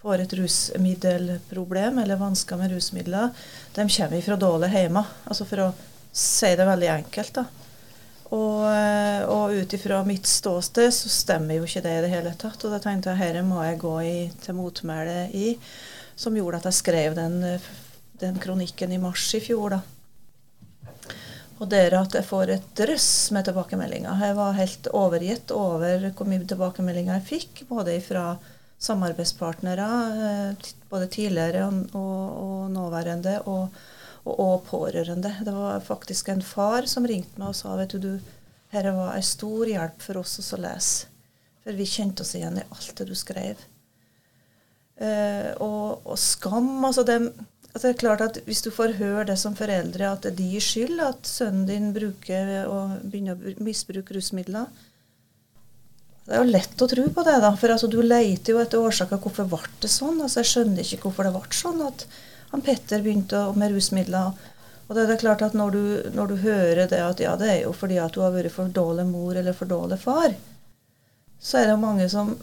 får 0.00 0.24
et 0.24 0.34
rusmiddelproblem 0.40 2.00
eller 2.02 2.20
vansker 2.20 2.56
med 2.56 2.72
rusmidler, 2.72 3.30
de 3.74 3.86
kommer 3.98 4.24
fra 4.24 4.40
dårlig 4.40 4.72
hjemme. 4.72 5.04
Altså 5.28 5.46
for 5.48 5.66
å 5.66 5.70
si 6.14 6.54
det 6.56 6.66
veldig 6.66 6.92
enkelt. 6.96 7.40
da. 7.42 7.57
Og, 8.28 8.64
uh, 8.68 9.22
og 9.32 9.56
ut 9.56 9.74
ifra 9.74 10.02
mitt 10.04 10.28
ståsted 10.28 10.92
så 10.92 11.10
stemmer 11.12 11.56
jo 11.56 11.68
ikke 11.68 11.84
det 11.86 11.94
i 11.96 12.04
det 12.04 12.12
hele 12.12 12.34
tatt. 12.36 12.60
Og 12.64 12.74
da 12.74 12.80
tenkte 12.82 13.14
jeg 13.14 13.32
dette 13.32 13.44
må 13.48 13.62
jeg 13.64 13.80
gå 13.80 13.94
i, 14.04 14.16
til 14.44 14.58
motmæle 14.58 15.28
i, 15.32 15.52
som 16.18 16.36
gjorde 16.36 16.60
at 16.60 16.68
jeg 16.68 16.82
skrev 16.82 17.16
den 17.16 17.40
den 18.18 18.38
kronikken 18.38 18.92
i 18.92 18.98
mars 18.98 19.34
i 19.34 19.40
fjor. 19.40 19.76
da. 19.76 19.80
Og 21.58 21.74
er 21.74 21.96
at 21.98 22.14
jeg 22.14 22.26
får 22.26 22.52
et 22.54 22.66
drøss 22.78 23.30
med 23.34 23.48
tilbakemeldinger. 23.48 24.20
Jeg 24.22 24.36
var 24.38 24.58
helt 24.58 24.88
overgitt 24.94 25.50
over 25.54 26.10
hvor 26.14 26.30
mye 26.30 26.46
tilbakemeldinger 26.46 27.18
jeg 27.18 27.26
fikk, 27.26 27.62
både 27.70 27.96
fra 28.04 28.36
samarbeidspartnere, 28.78 29.88
eh, 30.26 30.72
både 30.90 31.08
tidligere 31.10 31.64
og, 31.66 31.96
og, 31.98 32.36
og 32.44 32.70
nåværende, 32.70 33.40
og, 33.50 33.74
og, 34.24 34.64
pårørende. 34.68 35.34
Det 35.44 35.54
var 35.54 35.84
faktisk 35.84 36.28
en 36.32 36.42
far 36.42 36.88
som 36.90 37.06
ringte 37.06 37.40
meg 37.40 37.52
og 37.52 37.58
sa 37.58 37.76
vet 37.78 37.96
du, 37.96 38.16
dette 38.72 38.92
var 38.92 39.14
en 39.16 39.24
stor 39.24 39.68
hjelp 39.70 40.02
for 40.04 40.20
oss 40.20 40.38
å 40.52 40.60
lese. 40.60 41.08
For 41.64 41.76
vi 41.76 41.84
kjente 41.88 42.24
oss 42.24 42.34
igjen 42.36 42.60
i 42.60 42.66
alt 42.66 42.94
det 42.96 43.08
du 43.08 43.14
skrev. 43.18 43.60
Uh, 44.98 45.52
og, 45.62 46.06
og, 46.08 46.16
skam, 46.18 46.72
altså 46.84 47.04
det 47.06 47.20
Altså 47.68 47.84
det 47.84 47.90
er 47.92 48.00
klart 48.00 48.22
at 48.24 48.38
Hvis 48.48 48.64
du 48.64 48.72
får 48.74 48.96
høre 48.98 49.26
det 49.28 49.36
som 49.38 49.54
foreldre, 49.54 50.08
at 50.10 50.24
det 50.24 50.32
er 50.32 50.38
deres 50.40 50.68
skyld 50.72 51.02
at 51.04 51.28
sønnen 51.28 51.66
din 51.68 51.92
bruker 51.94 52.64
og 52.66 52.96
begynner 53.04 53.36
å 53.36 53.52
misbruke 53.62 54.16
rusmidler 54.16 54.66
Det 56.24 56.32
er 56.34 56.42
jo 56.42 56.48
lett 56.48 56.82
å 56.82 56.88
tro 56.90 57.04
på 57.14 57.24
det, 57.28 57.36
da. 57.44 57.52
For 57.60 57.70
altså, 57.70 57.86
du 57.92 58.00
leter 58.02 58.56
jo 58.56 58.62
etter 58.64 58.82
årsaker. 58.82 59.20
Hvorfor 59.22 59.46
ble 59.52 59.60
det 59.84 59.92
sånn? 59.92 60.18
Altså, 60.18 60.40
jeg 60.42 60.50
skjønner 60.50 60.82
ikke 60.82 61.06
hvorfor 61.06 61.28
det 61.28 61.34
ble 61.36 61.60
sånn 61.60 61.84
at 61.86 62.08
han 62.52 62.64
Petter 62.64 63.02
begynte 63.04 63.40
med 63.58 63.74
rusmidler. 63.74 64.36
Og 64.88 64.96
det 64.96 65.04
er 65.04 65.20
klart 65.20 65.42
at 65.44 65.56
når 65.56 65.74
du, 65.74 65.82
når 66.14 66.30
du, 66.30 66.36
hører 66.42 66.86
det 66.88 67.00
at 67.04 67.20
ja, 67.20 67.34
det 67.36 67.48
er 67.52 67.58
jo 67.66 67.74
fordi 67.76 67.98
at 68.00 68.14
du 68.14 68.22
har 68.24 68.32
vært 68.32 68.54
for 68.54 68.72
dårlig 68.72 69.04
mor 69.10 69.36
eller 69.36 69.56
for 69.56 69.68
dårlig 69.68 70.00
far, 70.00 70.32
så 71.38 71.60
er 71.60 71.68
det 71.68 71.76
jo 71.76 71.82
mange 71.84 72.08
som 72.10 72.36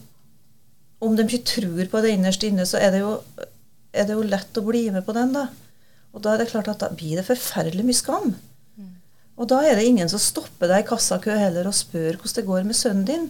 Om 1.03 1.17
de 1.17 1.25
ikke 1.27 1.49
tror 1.49 1.89
på 1.91 1.99
det 2.01 2.13
innerst 2.15 2.43
inne, 2.47 2.63
så 2.65 2.79
er 2.79 2.93
det 2.93 3.01
jo 3.01 3.17
er 3.95 4.07
det 4.07 4.15
jo 4.15 4.23
lett 4.27 4.57
å 4.57 4.63
bli 4.63 4.85
med 4.91 5.03
på 5.05 5.13
den, 5.15 5.33
da. 5.35 5.47
Og 6.15 6.23
da 6.23 6.33
er 6.33 6.41
det 6.41 6.49
klart 6.51 6.69
at 6.71 6.81
da 6.83 6.89
blir 6.95 7.19
det 7.19 7.25
forferdelig 7.27 7.83
mye 7.85 7.97
skam. 7.97 8.31
Mm. 8.79 8.93
Og 9.39 9.49
da 9.51 9.61
er 9.67 9.75
det 9.77 9.85
ingen 9.87 10.09
som 10.11 10.21
stopper 10.23 10.71
deg 10.71 10.83
i 10.83 10.87
kassakø 10.87 11.35
heller 11.35 11.67
og 11.69 11.75
spør 11.75 12.17
hvordan 12.17 12.35
det 12.39 12.45
går 12.47 12.67
med 12.67 12.79
sønnen 12.79 13.07
din. 13.07 13.27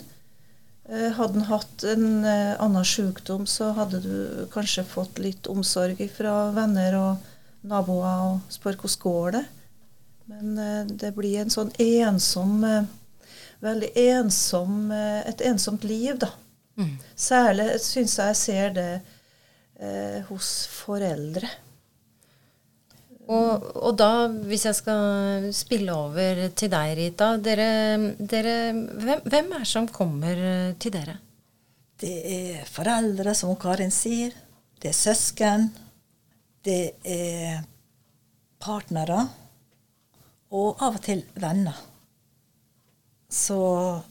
Eh, 0.89 1.11
hadde 1.17 1.39
han 1.39 1.47
hatt 1.49 1.83
en 1.83 2.25
eh, 2.25 2.53
annen 2.61 2.85
sykdom, 2.85 3.47
så 3.49 3.71
hadde 3.77 4.03
du 4.03 4.47
kanskje 4.53 4.85
fått 4.85 5.17
litt 5.17 5.47
omsorg 5.49 6.03
fra 6.13 6.51
venner 6.53 6.97
og 6.99 7.31
naboer 7.65 8.27
og 8.27 8.53
spør 8.53 8.77
hvordan 8.83 9.01
går 9.01 9.35
det. 9.37 9.43
Men 10.29 10.61
eh, 10.61 10.93
det 11.05 11.11
blir 11.17 11.41
en 11.41 11.53
sånn 11.53 11.73
ensom 11.81 12.61
Veldig 13.65 13.87
ensom 13.97 14.91
Et 14.91 15.41
ensomt 15.47 15.85
liv, 15.87 16.17
da. 16.21 16.27
Mm. 16.75 16.97
Særlig 17.15 17.67
syns 17.81 18.17
jeg 18.19 18.33
jeg 18.33 18.37
ser 18.37 18.73
det 18.75 18.89
eh, 19.79 20.19
hos 20.27 20.49
foreldre. 20.69 21.49
Og, 23.25 23.63
og, 23.73 23.93
da, 23.97 24.27
hvis 24.45 24.67
jeg 24.67 24.77
skal 24.77 25.47
spille 25.55 25.93
over 25.93 26.43
til 26.53 26.69
deg, 26.69 26.91
Rita 26.99 27.31
dere, 27.41 27.69
dere, 28.19 28.57
hvem, 28.73 29.23
hvem, 29.25 29.49
er 29.55 29.63
det 29.63 29.69
som 29.69 29.87
kommer 29.89 30.37
eh, 30.37 30.75
til 30.77 30.93
dere? 30.93 31.17
Det 31.97 32.13
er 32.35 32.67
foreldre, 32.69 33.33
som 33.33 33.55
Karin 33.57 33.93
sier. 33.93 34.35
Det 34.77 34.91
er 34.91 34.97
søsken. 34.97 35.69
Det 36.65 36.99
er 37.01 37.63
partnere. 38.61 39.23
Og 40.53 40.85
av 40.85 40.99
og 40.99 41.03
til 41.05 41.25
venner. 41.41 41.81
Så, 43.35 43.59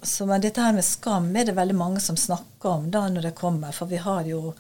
så, 0.02 0.26
men 0.26 0.42
dette 0.42 0.60
her 0.60 0.74
med 0.74 0.84
skam 0.84 1.30
er 1.36 1.46
det 1.46 1.54
veldig 1.56 1.76
mange 1.78 2.02
som 2.02 2.18
snakker 2.18 2.80
om 2.80 2.90
da 2.90 3.06
når 3.08 3.30
det 3.30 3.36
kommer. 3.38 3.72
For 3.72 3.86
vi 3.86 4.02
har 4.02 4.26
jo 4.26 4.50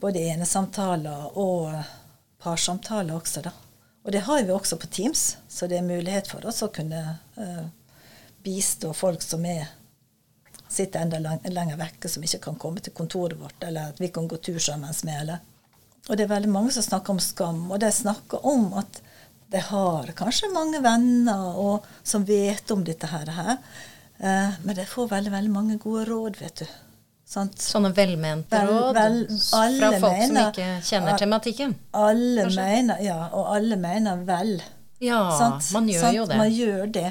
både 0.00 0.28
enesamtaler 0.34 1.38
og 1.40 1.72
parsamtaler 2.44 3.16
også, 3.16 3.48
da. 3.48 3.54
Og 4.04 4.12
det 4.12 4.26
har 4.26 4.42
vi 4.42 4.52
også 4.52 4.76
på 4.76 4.86
Teams, 4.92 5.36
så 5.48 5.66
det 5.66 5.78
er 5.78 5.86
mulighet 5.86 6.28
for 6.28 6.44
oss 6.46 6.60
å 6.62 6.68
kunne 6.72 7.00
uh, 7.40 7.64
bistå 8.44 8.92
folk 8.92 9.24
som 9.24 9.44
er, 9.48 9.70
sitter 10.68 11.06
enda 11.06 11.20
lang, 11.24 11.40
lenger 11.48 11.80
vekke, 11.80 12.10
som 12.12 12.24
ikke 12.26 12.42
kan 12.50 12.58
komme 12.60 12.84
til 12.84 12.92
kontoret 12.92 13.40
vårt, 13.40 13.56
eller 13.64 13.94
at 13.94 14.02
vi 14.02 14.10
kan 14.12 14.28
gå 14.28 14.36
tur 14.44 14.60
sammen 14.60 14.92
med. 15.08 15.16
Eller. 15.22 15.40
Og 16.10 16.18
det 16.18 16.26
er 16.26 16.34
veldig 16.34 16.52
mange 16.52 16.74
som 16.76 16.84
snakker 16.84 17.16
om 17.16 17.22
skam, 17.22 17.64
og 17.70 17.80
de 17.80 17.88
snakker 17.96 18.44
om 18.44 18.74
at 18.82 19.00
de 19.54 19.60
har 19.70 20.12
kanskje 20.18 20.52
mange 20.52 20.82
venner 20.84 21.56
og, 21.60 21.86
som 22.04 22.26
vet 22.28 22.70
om 22.74 22.84
dette 22.84 23.08
her. 23.08 23.32
Uh, 24.20 24.52
men 24.66 24.76
de 24.76 24.84
får 24.88 25.14
veldig, 25.16 25.32
veldig 25.32 25.54
mange 25.54 25.80
gode 25.80 26.04
råd, 26.10 26.42
vet 26.44 26.66
du. 26.66 26.80
Sant? 27.24 27.56
Sånne 27.60 27.90
velmente 27.96 28.58
råd 28.68 28.98
vel, 28.98 29.18
fra 29.32 29.90
folk 29.96 30.18
mener, 30.18 30.26
som 30.28 30.38
ikke 30.50 30.68
kjenner 30.84 31.18
tematikken? 31.18 31.74
Alle 31.96 32.44
kanskje? 32.44 32.66
mener, 32.68 33.00
ja, 33.02 33.18
og 33.32 33.48
alle 33.56 33.78
mener 33.80 34.24
vel. 34.28 34.58
Ja, 35.02 35.22
sant? 35.38 35.70
man 35.74 35.88
gjør 35.88 36.04
sant? 36.04 36.18
jo 36.18 36.26
det. 36.30 36.38
Man 36.38 36.52
gjør 36.52 36.92
det. 36.94 37.10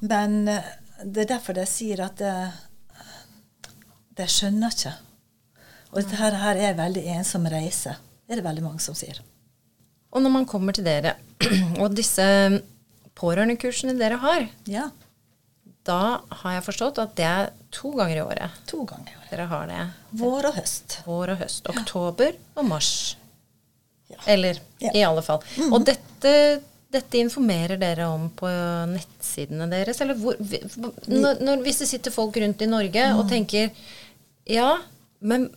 Men 0.00 0.38
uh, 0.48 0.70
det 1.02 1.24
er 1.24 1.32
derfor 1.34 1.58
de 1.58 1.66
sier 1.68 2.04
at 2.06 2.22
det, 2.22 2.34
de 4.20 4.28
skjønner 4.30 4.76
ikke. 4.76 4.94
Og 5.90 5.98
dette 5.98 6.20
her, 6.20 6.38
her 6.44 6.60
er 6.60 6.70
en 6.70 6.80
veldig 6.84 7.04
ensom 7.16 7.48
reise, 7.50 7.96
det 8.24 8.36
er 8.36 8.40
det 8.40 8.46
veldig 8.46 8.64
mange 8.64 8.82
som 8.84 8.94
sier. 8.94 9.18
Og 10.10 10.22
når 10.22 10.34
man 10.34 10.46
kommer 10.48 10.74
til 10.74 10.86
dere, 10.86 11.16
og 11.82 11.90
disse 11.98 12.24
pårørendekursene 13.18 13.96
dere 13.98 14.20
har, 14.22 14.46
ja. 14.70 14.88
Da 15.88 16.20
har 16.42 16.52
jeg 16.58 16.64
forstått 16.66 16.98
at 17.02 17.14
det 17.16 17.24
er 17.26 17.50
to 17.72 17.90
ganger 17.96 18.18
i 18.18 18.24
året 18.24 18.58
To 18.68 18.82
ganger 18.84 19.08
i 19.12 19.16
året. 19.16 19.30
dere 19.30 19.46
har 19.48 19.66
det. 19.70 19.84
Vår 20.20 20.48
og 20.50 20.56
høst. 20.58 20.98
Vår 21.06 21.32
og 21.34 21.38
høst. 21.40 21.68
Oktober 21.72 22.34
og 22.60 22.66
mars. 22.68 22.90
Ja. 24.10 24.18
Eller 24.34 24.58
Ja. 24.82 24.90
i 24.94 25.02
alle 25.06 25.22
fall. 25.22 25.40
Og 25.70 25.84
dette, 25.86 26.32
dette 26.90 27.18
informerer 27.22 27.78
dere 27.80 28.08
om 28.10 28.28
på 28.36 28.50
nettsidene 28.90 29.68
deres? 29.70 30.00
Eller 30.02 30.18
hvor, 30.18 30.36
når, 31.06 31.40
når, 31.40 31.62
hvis 31.64 31.78
det 31.84 31.88
sitter 31.88 32.10
folk 32.14 32.36
rundt 32.42 32.60
i 32.62 32.66
Norge 32.70 33.06
og 33.16 33.28
tenker 33.30 33.70
Ja, 34.50 34.76
men 35.20 35.48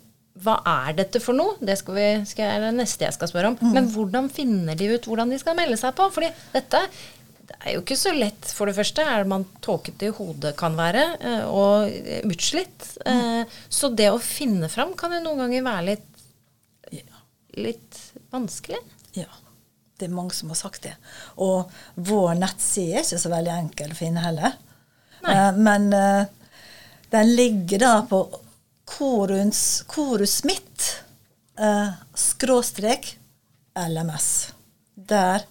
hva 0.44 0.56
er 0.66 0.94
dette 0.98 1.20
for 1.22 1.34
noe? 1.38 1.58
Det 1.62 1.76
skal 1.78 1.94
vi, 1.98 2.06
skal, 2.30 2.62
det 2.64 2.72
neste 2.78 3.06
jeg 3.06 3.14
skal 3.14 3.30
spørre 3.30 3.52
om. 3.54 3.58
Men 3.74 3.90
hvordan 3.94 4.30
finner 4.34 4.76
de 4.78 4.88
ut 4.96 5.06
hvordan 5.10 5.30
de 5.30 5.38
skal 5.42 5.56
melde 5.58 5.78
seg 5.78 5.94
på? 5.98 6.08
Fordi 6.14 6.30
dette 6.56 6.80
det 7.44 7.60
er 7.60 7.76
jo 7.76 7.84
ikke 7.84 8.00
så 8.00 8.14
lett. 8.16 8.48
For 8.56 8.70
det 8.70 8.78
første 8.78 9.04
er 9.04 9.28
man 9.30 9.46
tåkete 9.64 10.08
i 10.08 10.16
hodet 10.16 10.54
kan 10.60 10.78
være, 10.80 11.04
eh, 11.20 11.46
og 11.48 12.32
utslitt. 12.32 12.90
Mm. 13.04 13.52
Så 13.68 13.92
det 13.92 14.10
å 14.14 14.22
finne 14.22 14.70
fram 14.72 14.96
kan 15.00 15.16
jo 15.16 15.22
noen 15.26 15.46
ganger 15.46 15.68
være 15.68 15.88
litt 15.92 16.10
litt 17.54 18.14
vanskelig. 18.30 18.80
Ja. 19.14 19.30
Det 19.98 20.08
er 20.08 20.16
mange 20.16 20.34
som 20.34 20.50
har 20.50 20.58
sagt 20.58 20.88
det. 20.88 20.96
Og 21.42 21.70
vår 21.96 22.34
nettside 22.40 22.98
er 22.98 23.06
ikke 23.06 23.22
så 23.22 23.32
veldig 23.32 23.54
enkel 23.54 23.94
å 23.94 23.98
finne 23.98 24.24
heller. 24.24 24.56
Nei. 25.24 25.36
Eh, 25.36 25.60
men 25.62 25.90
eh, 25.94 26.24
den 27.14 27.36
ligger 27.38 27.84
da 27.84 27.94
på 28.10 28.24
Korus, 28.90 29.84
Korus 29.88 30.42
mitt 30.48 30.88
eh, 31.62 31.94
skråstrek 32.18 33.14
LMS. 33.80 34.32
Der, 34.94 35.46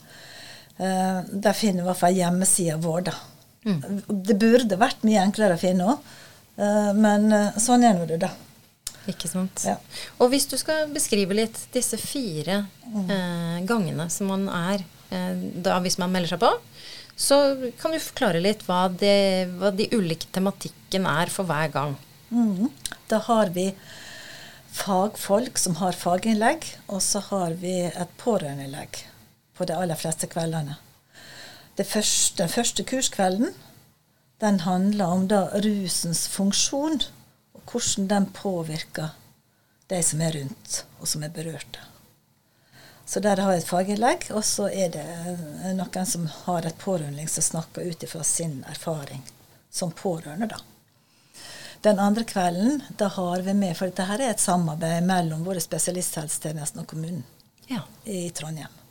eh, 0.78 1.18
der 1.32 1.58
finner 1.58 1.82
vi 1.82 1.86
i 1.86 1.90
hvert 1.90 2.02
fall 2.04 2.18
hjemmesida 2.20 2.78
vår, 2.82 3.04
da. 3.10 3.18
Det 3.62 4.34
burde 4.42 4.78
vært 4.80 5.04
mye 5.06 5.22
enklere 5.22 5.54
å 5.54 5.60
finne 5.60 5.84
òg, 5.92 6.14
men 6.98 7.28
uh, 7.30 7.60
sånn 7.62 7.84
er 7.86 7.94
nå 7.94 8.08
det, 8.10 8.16
da. 8.24 8.32
Ikke 9.10 9.30
sant? 9.30 9.64
Ja. 9.66 9.76
Og 10.22 10.30
hvis 10.32 10.46
du 10.50 10.54
skal 10.60 10.90
beskrive 10.94 11.34
litt 11.34 11.58
disse 11.74 11.98
fire 11.98 12.62
eh, 12.86 13.56
gangene 13.66 14.06
som 14.12 14.30
man 14.30 14.46
er 14.46 14.84
eh, 15.10 15.32
da 15.64 15.80
hvis 15.82 15.98
man 15.98 16.12
melder 16.14 16.34
seg 16.34 16.42
på, 16.42 16.52
så 17.18 17.38
kan 17.80 17.94
du 17.94 17.98
forklare 18.02 18.42
litt 18.42 18.62
hva, 18.68 18.86
det, 18.88 19.50
hva 19.58 19.72
de 19.74 19.88
ulike 19.92 20.30
tematikken 20.34 21.08
er 21.10 21.32
for 21.34 21.48
hver 21.48 21.72
gang. 21.74 21.96
Mm. 22.30 22.70
Da 23.10 23.18
har 23.26 23.52
vi 23.54 23.72
fagfolk 24.72 25.58
som 25.60 25.76
har 25.82 25.98
faginnlegg, 25.98 26.64
og 26.88 27.02
så 27.04 27.20
har 27.26 27.58
vi 27.60 27.74
et 27.90 28.14
pårørendeinnlegg 28.22 29.02
på 29.56 29.66
de 29.68 29.76
aller 29.76 29.98
fleste 29.98 30.26
kveldene. 30.26 30.76
Det 31.76 31.86
første, 31.88 32.36
den 32.42 32.52
første 32.52 32.84
kurskvelden 32.84 33.54
den 34.42 34.60
handler 34.60 35.14
om 35.14 35.28
da 35.30 35.44
rusens 35.62 36.26
funksjon, 36.28 36.98
og 37.54 37.62
hvordan 37.70 38.08
den 38.10 38.26
påvirker 38.34 39.14
de 39.92 40.02
som 40.02 40.20
er 40.20 40.34
rundt, 40.34 40.82
og 41.00 41.08
som 41.08 41.22
er 41.22 41.30
berørte. 41.34 41.84
Så 43.06 43.20
der 43.20 43.40
har 43.40 43.52
jeg 43.52 43.62
et 43.62 43.68
faginnlegg, 43.68 44.26
og 44.30 44.44
så 44.46 44.66
er 44.70 44.90
det 44.94 45.04
eh, 45.04 45.72
noen 45.76 46.08
som 46.08 46.26
har 46.46 46.66
et 46.66 46.78
pårørende 46.80 47.26
som 47.28 47.44
snakker 47.44 47.86
ut 47.86 48.02
ifra 48.06 48.22
sin 48.26 48.62
erfaring 48.70 49.22
som 49.70 49.92
pårørende, 49.92 50.48
da. 50.48 50.60
Den 51.82 51.98
andre 51.98 52.22
kvelden 52.24 52.82
da 52.98 53.08
har 53.10 53.42
vi 53.42 53.54
med, 53.58 53.74
for 53.76 53.90
dette 53.90 54.06
her 54.06 54.20
er 54.22 54.34
et 54.34 54.42
samarbeid 54.42 55.02
mellom 55.06 55.42
våre 55.46 55.62
spesialisthelsetjenesten 55.62 56.84
og 56.84 56.86
kommunen 56.90 57.24
Ja. 57.66 57.82
i 58.04 58.30
Trondheim. 58.30 58.81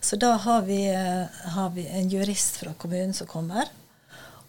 Så 0.00 0.16
da 0.16 0.32
har 0.32 0.62
vi, 0.62 0.86
eh, 0.88 1.50
har 1.50 1.70
vi 1.70 1.86
en 1.86 2.08
jurist 2.08 2.56
fra 2.56 2.72
kommunen 2.74 3.14
som 3.14 3.26
kommer, 3.26 3.68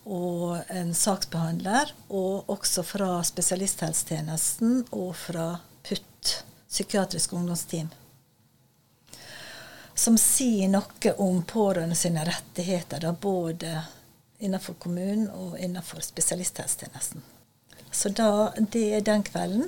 og 0.03 0.61
en 0.67 0.93
saksbehandler, 0.93 1.91
og 2.09 2.49
også 2.49 2.83
fra 2.83 3.23
spesialisthelsetjenesten 3.23 4.85
og 4.91 5.15
fra 5.15 5.59
PUT, 5.83 6.31
psykiatrisk 6.69 7.33
ungdomsteam, 7.33 7.89
som 9.95 10.17
sier 10.17 10.71
noe 10.71 11.13
om 11.17 11.43
pårørende 11.43 11.95
sine 11.99 12.23
rettigheter, 12.25 13.03
da 13.03 13.11
både 13.11 13.75
innenfor 14.41 14.79
kommunen 14.79 15.27
og 15.29 15.59
innenfor 15.59 16.01
spesialisthelsetjenesten. 16.01 17.21
Så 17.91 18.09
da, 18.09 18.53
det 18.55 18.87
er 18.95 19.03
den 19.05 19.23
kvelden. 19.27 19.67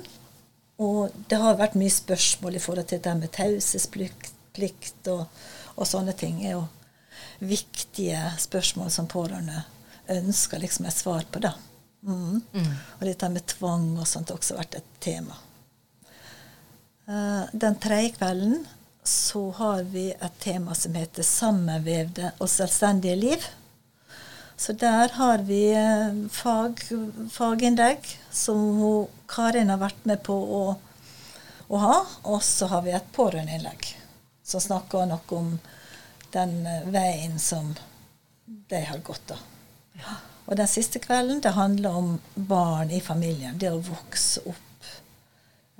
Og 0.82 1.12
det 1.30 1.38
har 1.38 1.58
vært 1.60 1.76
mye 1.78 1.92
spørsmål 1.92 2.56
i 2.56 2.62
forhold 2.62 2.88
til 2.90 3.02
det 3.04 3.12
med 3.20 3.30
taushetsplikt 3.36 5.10
og, 5.12 5.28
og 5.74 5.86
sånne 5.88 6.12
ting. 6.12 6.44
er 6.44 6.56
jo 6.56 6.66
viktige 7.38 8.20
spørsmål 8.38 8.90
som 8.90 9.08
pårørende 9.10 9.64
ønsker 10.08 10.60
liksom 10.60 10.86
et 10.86 10.96
svar 10.96 11.24
på. 11.30 11.40
da. 11.40 11.54
Mm. 12.04 12.42
Og 13.00 13.04
dette 13.06 13.28
med 13.32 13.46
tvang 13.46 13.98
og 13.98 14.08
sånt 14.08 14.30
har 14.30 14.38
også 14.38 14.58
vært 14.58 14.78
et 14.80 14.94
tema. 15.00 15.36
Eh, 17.08 17.42
den 17.52 17.76
tredje 17.80 18.14
kvelden 18.18 18.64
så 19.04 19.50
har 19.58 19.82
vi 19.82 20.10
et 20.12 20.40
tema 20.40 20.74
som 20.74 20.94
heter 20.94 21.22
'Sammenvevde 21.22 22.32
og 22.38 22.48
selvstendige 22.48 23.16
liv'. 23.16 23.48
Så 24.56 24.72
der 24.72 25.08
har 25.08 25.38
vi 25.38 25.72
eh, 25.72 26.28
fag, 26.30 26.80
faginnlegg 27.30 27.98
som 28.30 29.08
Karin 29.28 29.68
har 29.68 29.78
vært 29.78 30.04
med 30.04 30.22
på 30.22 30.34
å, 30.34 30.76
å 31.68 31.76
ha. 31.76 32.06
Og 32.22 32.42
så 32.42 32.66
har 32.66 32.82
vi 32.82 32.90
et 32.90 33.12
pårørendeinnlegg 33.12 34.03
som 34.44 34.60
snakker 34.60 35.08
noe 35.08 35.38
om 35.38 35.58
den 36.34 36.66
eh, 36.66 36.86
veien 36.92 37.38
som 37.40 37.74
de 38.46 38.80
har 38.84 38.98
gått. 38.98 39.26
da. 39.32 39.38
Og 40.44 40.56
den 40.56 40.68
siste 40.68 41.00
kvelden 41.00 41.40
det 41.40 41.54
handler 41.56 41.96
om 41.96 42.18
barn 42.34 42.90
i 42.90 43.00
familien. 43.00 43.58
Det 43.58 43.72
å 43.72 43.80
vokse 43.80 44.44
opp 44.50 44.90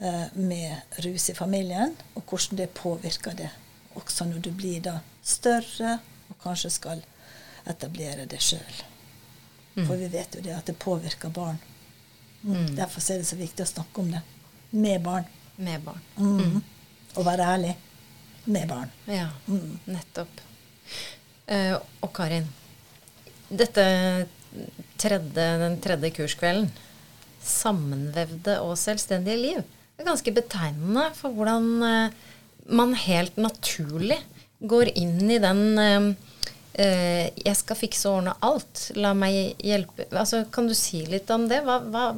eh, 0.01 0.33
med 0.35 0.99
rus 1.05 1.29
i 1.31 1.37
familien, 1.37 1.93
og 2.15 2.25
hvordan 2.25 2.63
det 2.63 2.73
påvirker 2.75 3.37
det. 3.37 3.51
Også 3.95 4.25
når 4.27 4.41
du 4.47 4.51
blir 4.57 4.81
da 4.83 4.99
større 5.23 5.99
og 6.31 6.41
kanskje 6.43 6.73
skal 6.73 7.05
etablere 7.69 8.27
det 8.29 8.41
sjøl. 8.43 8.83
For 9.75 9.99
vi 9.99 10.09
vet 10.09 10.37
jo 10.37 10.43
det 10.43 10.53
at 10.55 10.69
det 10.71 10.77
påvirker 10.79 11.33
barn. 11.35 11.59
Mm. 12.45 12.77
Derfor 12.77 13.03
er 13.11 13.21
det 13.21 13.27
så 13.27 13.37
viktig 13.37 13.65
å 13.65 13.71
snakke 13.71 14.03
om 14.03 14.13
det 14.13 14.21
med 14.71 15.03
barn. 15.03 15.27
Med 15.57 15.83
barn. 15.83 16.03
Mm. 16.17 16.61
Og 17.15 17.27
være 17.27 17.49
ærlig 17.55 17.73
med 18.45 18.69
barn. 18.69 18.91
Ja, 19.11 19.29
nettopp. 19.89 20.43
Uh, 21.49 21.77
og 22.05 22.11
Karin, 22.17 22.47
dette 23.53 23.85
tredje, 25.01 25.47
den 25.61 25.79
tredje 25.85 26.13
kurskvelden, 26.19 26.71
sammenvevde 27.45 28.59
og 28.65 28.79
selvstendige 28.81 29.41
liv, 29.41 29.65
det 29.95 30.03
er 30.03 30.09
ganske 30.09 30.35
betegnende 30.35 31.11
for 31.17 31.35
hvordan 31.37 31.67
uh, 31.85 32.15
man 32.73 32.95
helt 32.97 33.37
naturlig 33.37 34.19
går 34.65 34.95
inn 34.97 35.21
i 35.29 35.41
den 35.43 35.65
uh, 35.79 36.15
'jeg 36.75 37.55
skal 37.55 37.79
fikse 37.79 38.09
og 38.09 38.17
ordne 38.19 38.33
alt', 38.43 38.89
la 38.99 39.13
meg 39.15 39.55
hjelpe 39.63 40.09
altså, 40.11 40.41
Kan 40.51 40.67
du 40.67 40.75
si 40.75 41.05
litt 41.07 41.31
om 41.31 41.45
det? 41.47 41.61
Hva, 41.63 41.79
hva, 41.79 42.09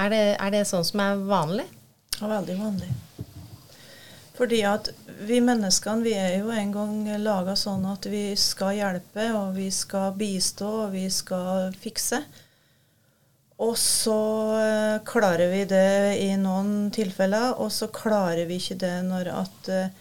er 0.00 0.08
det? 0.08 0.22
Er 0.40 0.54
det 0.54 0.62
sånn 0.70 0.86
som 0.88 1.02
er 1.04 1.20
vanlig? 1.28 1.66
Ja, 2.16 2.30
veldig 2.30 2.56
vanlig. 2.62 2.88
Fordi 4.34 4.64
at 4.66 4.88
vi 5.28 5.38
menneskene 5.44 6.02
vi 6.02 6.14
er 6.18 6.40
jo 6.40 6.50
en 6.50 6.72
gang 6.74 6.96
laga 7.22 7.54
sånn 7.58 7.84
at 7.86 8.08
vi 8.10 8.32
skal 8.38 8.74
hjelpe, 8.74 9.28
og 9.38 9.54
vi 9.54 9.68
skal 9.70 10.16
bistå, 10.18 10.70
og 10.86 10.96
vi 10.96 11.06
skal 11.12 11.70
fikse. 11.78 12.24
Og 13.62 13.76
så 13.78 14.18
eh, 14.58 14.96
klarer 15.06 15.52
vi 15.52 15.62
det 15.70 16.18
i 16.24 16.32
noen 16.40 16.90
tilfeller, 16.94 17.54
og 17.62 17.70
så 17.70 17.86
klarer 17.94 18.48
vi 18.50 18.58
ikke 18.58 18.80
det 18.82 18.96
når 19.06 19.30
at 19.30 19.70
eh, 19.70 20.00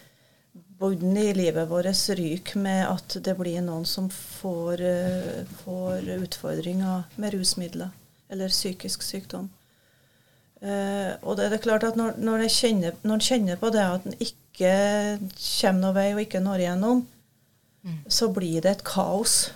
bunnen 0.82 1.19
i 1.22 1.30
livet 1.38 1.69
vårt 1.69 2.10
ryker 2.17 2.60
med 2.60 2.88
at 2.89 3.19
det 3.24 3.38
blir 3.38 3.62
noen 3.62 3.86
som 3.86 4.10
får, 4.10 4.82
eh, 4.82 5.43
får 5.62 6.10
utfordringer 6.17 7.06
med 7.22 7.38
rusmidler 7.38 7.93
eller 8.34 8.50
psykisk 8.50 9.06
sykdom. 9.06 9.52
Eh, 10.63 11.12
og 11.21 11.36
det 11.36 11.47
er 11.47 11.56
det 11.56 11.63
klart 11.65 11.84
at 11.84 11.97
når, 11.99 12.15
når, 12.23 12.45
jeg 12.45 12.56
kjenner, 12.58 12.95
når 13.04 13.19
jeg 13.19 13.30
kjenner 13.34 13.60
på 13.60 13.71
det 13.73 13.84
at 13.84 14.06
en 14.08 14.15
ikke 14.15 14.71
kommer 15.19 15.82
noen 15.82 15.97
vei 15.97 16.08
og 16.13 16.23
ikke 16.23 16.43
når 16.43 16.63
igjennom, 16.63 17.04
så 18.08 18.30
blir 18.32 18.63
det 18.63 18.78
et 18.78 18.84
kaos. 18.88 19.52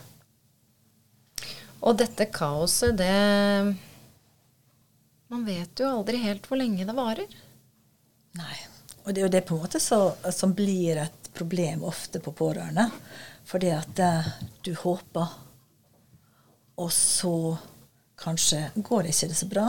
Og 1.79 1.95
dette 1.99 2.27
kaoset, 2.33 2.97
det 2.97 3.75
Man 5.31 5.45
vet 5.47 5.79
jo 5.79 5.91
aldri 5.99 6.19
helt 6.23 6.47
hvor 6.47 6.59
lenge 6.59 6.87
det 6.87 6.95
varer. 6.95 7.37
Nei. 8.39 8.57
Og 9.05 9.13
det 9.13 9.21
er 9.21 9.25
jo 9.27 9.31
det 9.31 9.43
på 9.47 9.55
en 9.55 9.63
måte 9.63 9.79
så, 9.79 10.01
som 10.35 10.51
blir 10.55 10.99
et 10.99 11.31
problem 11.35 11.85
ofte 11.87 12.19
på 12.23 12.33
pårørende. 12.35 12.89
Fordi 13.47 13.71
at 13.71 13.99
eh, 14.03 14.29
du 14.65 14.73
håper, 14.75 15.35
og 16.77 16.91
så 16.91 17.55
kanskje 18.19 18.65
går 18.75 19.05
det 19.05 19.13
ikke 19.15 19.29
det 19.31 19.39
så 19.39 19.47
bra. 19.51 19.67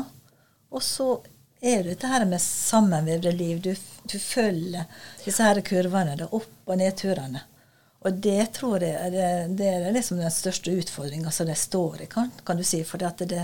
Og 0.71 0.83
så 0.83 1.11
er 1.61 1.83
det 1.83 1.95
dette 1.95 2.11
her 2.11 2.25
med 2.29 2.43
sammenvevde 2.43 3.33
liv. 3.33 3.61
Du, 3.61 3.75
du 4.03 4.19
følger 4.19 4.85
disse 5.25 5.43
her 5.43 5.61
kurvene, 5.67 6.17
det 6.17 6.29
opp- 6.33 6.69
og 6.69 6.79
nedturene. 6.79 7.43
Og 8.07 8.15
det 8.23 8.53
tror 8.55 8.83
jeg 8.85 9.13
det, 9.13 9.29
det 9.59 9.69
er 9.73 9.93
liksom 9.93 10.21
den 10.23 10.31
største 10.31 10.71
utfordringa 10.71 11.33
som 11.35 11.49
de 11.49 11.55
står 11.59 12.05
i, 12.05 12.07
kan, 12.11 12.31
kan 12.47 12.57
du 12.57 12.65
si. 12.65 12.85
For 12.87 13.01
det, 13.01 13.41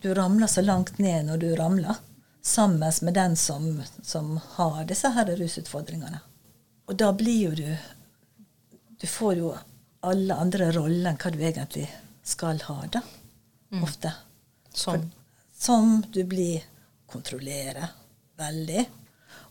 du 0.00 0.14
ramler 0.14 0.48
så 0.48 0.64
langt 0.64 0.98
ned 0.98 1.28
når 1.28 1.42
du 1.42 1.50
ramler, 1.58 2.00
sammen 2.46 2.92
med 3.02 3.14
den 3.14 3.36
som, 3.36 3.82
som 4.02 4.40
har 4.54 4.84
disse 4.86 5.10
her 5.12 5.36
rusutfordringene. 5.36 6.22
Og 6.86 6.96
da 6.96 7.10
blir 7.12 7.50
jo 7.50 7.54
du 7.58 7.76
Du 8.96 9.06
får 9.06 9.34
jo 9.36 9.50
alle 10.00 10.34
andre 10.40 10.70
roller 10.72 11.10
enn 11.10 11.18
hva 11.20 11.30
du 11.34 11.40
egentlig 11.44 11.82
skal 12.24 12.62
ha, 12.64 12.76
da. 12.88 13.02
Mm. 13.74 13.82
Ofte. 13.84 14.12
Som? 14.72 15.10
Som 15.58 16.04
du 16.12 16.24
blir 16.24 16.64
kontrollere 17.06 17.88
veldig. 18.38 18.84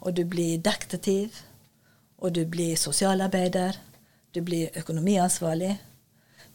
Og 0.05 0.13
du 0.13 0.23
blir 0.29 0.61
detektiv. 0.61 1.41
Og 2.17 2.33
du 2.33 2.45
blir 2.45 2.75
sosialarbeider. 2.79 3.77
Du 4.31 4.41
blir 4.41 4.73
økonomiansvarlig. 4.77 5.75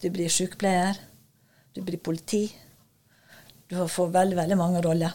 Du 0.01 0.11
blir 0.11 0.29
sykepleier. 0.33 0.99
Du 1.75 1.83
blir 1.83 1.99
politi. 1.99 2.47
Du 3.69 3.77
får 3.89 4.15
veldig, 4.15 4.37
veldig 4.37 4.59
mange 4.59 4.83
roller. 4.83 5.13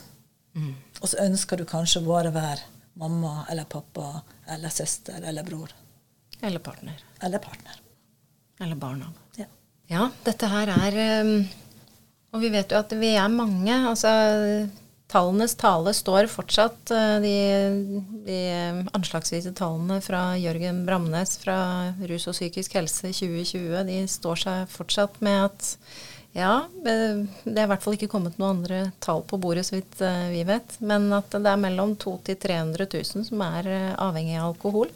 Mm. 0.56 0.76
Og 1.02 1.10
så 1.10 1.20
ønsker 1.26 1.60
du 1.60 1.66
kanskje 1.68 2.04
å 2.04 2.22
være 2.32 2.60
mamma 2.96 3.46
eller 3.52 3.68
pappa 3.68 4.22
eller 4.48 4.70
søster 4.70 5.24
eller 5.24 5.44
bror. 5.44 5.72
Eller 6.42 6.60
partner. 6.60 7.04
Eller 7.22 7.40
partner. 7.40 7.82
Eller 8.60 8.76
barna. 8.76 9.12
Ja. 9.36 9.46
ja, 9.88 10.10
dette 10.24 10.48
her 10.48 10.72
er 10.72 10.98
um, 11.26 11.34
Og 12.36 12.42
vi 12.44 12.52
vet 12.52 12.72
jo 12.72 12.82
at 12.82 12.92
vi 13.00 13.14
er 13.16 13.32
mange. 13.32 13.72
Altså 13.88 14.12
tallenes 15.12 15.56
tale 15.56 15.94
står 15.96 16.28
fortsatt. 16.32 16.92
Eh, 16.92 17.16
de, 17.24 17.36
de, 18.26 18.40
anslagsvise 18.98 19.54
tallene 19.56 20.02
fra 20.04 20.34
Jørgen 20.40 20.84
Bramnes 20.88 21.38
fra 21.40 21.58
Rus 22.10 22.28
og 22.28 22.36
psykisk 22.36 22.76
helse 22.80 23.14
2020, 23.14 23.80
de 23.88 24.02
står 24.12 24.44
seg 24.44 24.74
fortsatt 24.74 25.22
med 25.26 25.46
at 25.48 25.70
ja, 26.36 26.66
eh, 26.84 27.24
det 27.46 27.56
er 27.56 27.64
i 27.64 27.72
hvert 27.72 27.86
fall 27.86 27.96
ikke 27.96 28.12
kommet 28.12 28.36
noen 28.42 28.58
andre 28.58 28.82
tall 29.04 29.24
på 29.24 29.40
bordet, 29.40 29.64
så 29.70 29.78
vidt 29.78 30.04
eh, 30.04 30.28
vi 30.34 30.44
vet. 30.48 30.76
Men 30.84 31.08
at 31.16 31.32
det 31.32 31.48
er 31.48 31.64
mellom 31.64 31.96
200 31.96 32.36
000-300 32.36 32.92
000 33.16 33.30
som 33.30 33.46
er 33.48 33.72
avhengig 33.96 34.36
av 34.42 34.52
alkohol. 34.52 34.92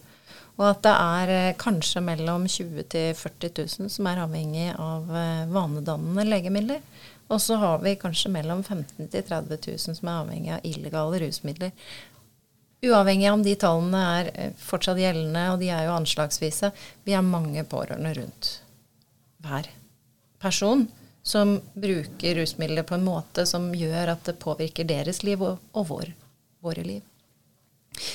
Og 0.59 0.65
at 0.67 0.81
det 0.83 0.91
er 0.91 1.53
kanskje 1.55 2.01
mellom 2.03 2.43
20 2.43 2.83
000-40 2.91 3.53
000 3.79 3.93
som 3.93 4.09
er 4.11 4.19
avhengig 4.25 4.65
av 4.75 5.05
vanedannende 5.53 6.25
legemidler. 6.27 6.81
Og 7.29 7.41
så 7.41 7.59
har 7.61 7.81
vi 7.83 7.97
kanskje 7.99 8.31
mellom 8.33 8.63
15 8.63 9.07
000-30 9.07 9.67
000 9.69 9.97
som 9.99 10.09
er 10.09 10.21
avhengig 10.23 10.53
av 10.55 10.65
illegale 10.65 11.19
rusmidler. 11.25 11.73
Uavhengig 12.85 13.27
av 13.27 13.37
om 13.37 13.43
de 13.43 13.55
tallene 13.59 14.01
er 14.19 14.53
fortsatt 14.57 15.01
gjeldende, 15.01 15.43
og 15.51 15.59
de 15.61 15.69
er 15.75 15.85
jo 15.85 15.97
anslagsvise, 15.97 16.71
vi 17.03 17.13
er 17.13 17.25
mange 17.25 17.65
pårørende 17.67 18.15
rundt 18.17 18.53
hver 19.43 19.67
person 20.39 20.87
som 21.23 21.57
bruker 21.75 22.39
rusmidler 22.39 22.87
på 22.87 22.95
en 22.95 23.05
måte 23.05 23.45
som 23.47 23.69
gjør 23.75 24.15
at 24.15 24.25
det 24.25 24.39
påvirker 24.41 24.87
deres 24.87 25.21
liv 25.27 25.41
og, 25.43 25.59
og 25.75 25.89
vår, 25.91 26.13
våre 26.63 26.85
liv. 26.85 27.03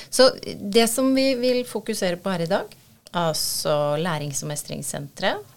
Så 0.09 0.31
det 0.59 0.87
som 0.89 1.13
vi 1.15 1.33
vil 1.39 1.61
fokusere 1.69 2.17
på 2.17 2.33
her 2.33 2.45
i 2.45 2.49
dag, 2.49 2.73
altså 3.15 3.95
Lærings- 4.01 4.41
og 4.43 4.49
mestringssenteret, 4.51 5.54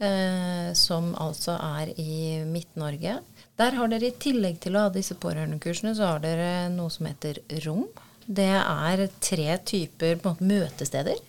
eh, 0.00 0.70
som 0.78 1.12
altså 1.20 1.56
er 1.60 1.92
i 2.00 2.42
Midt-Norge 2.48 3.18
Der 3.60 3.76
har 3.76 3.90
dere 3.92 4.08
i 4.08 4.16
tillegg 4.16 4.60
til 4.64 4.76
å 4.76 4.86
ha 4.86 4.92
disse 4.94 5.16
pårørendekursene, 5.20 5.94
så 5.96 6.14
har 6.14 6.22
dere 6.24 6.68
noe 6.72 6.90
som 6.92 7.08
heter 7.10 7.42
ROM. 7.66 7.84
Det 8.26 8.52
er 8.56 9.06
tre 9.20 9.58
typer 9.66 10.20
måte, 10.24 10.46
møtesteder, 10.46 11.20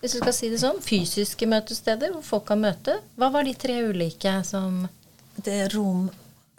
hvis 0.00 0.14
du 0.16 0.20
skal 0.22 0.32
si 0.32 0.48
det 0.52 0.60
sånn. 0.62 0.78
Fysiske 0.80 1.48
møtesteder 1.48 2.14
hvor 2.14 2.24
folk 2.24 2.46
kan 2.48 2.62
møte. 2.62 2.96
Hva 3.20 3.28
var 3.34 3.44
de 3.44 3.52
tre 3.58 3.82
ulike 3.84 4.38
som 4.48 4.86
det 5.36 5.56
er 5.64 5.74
rom 5.74 6.08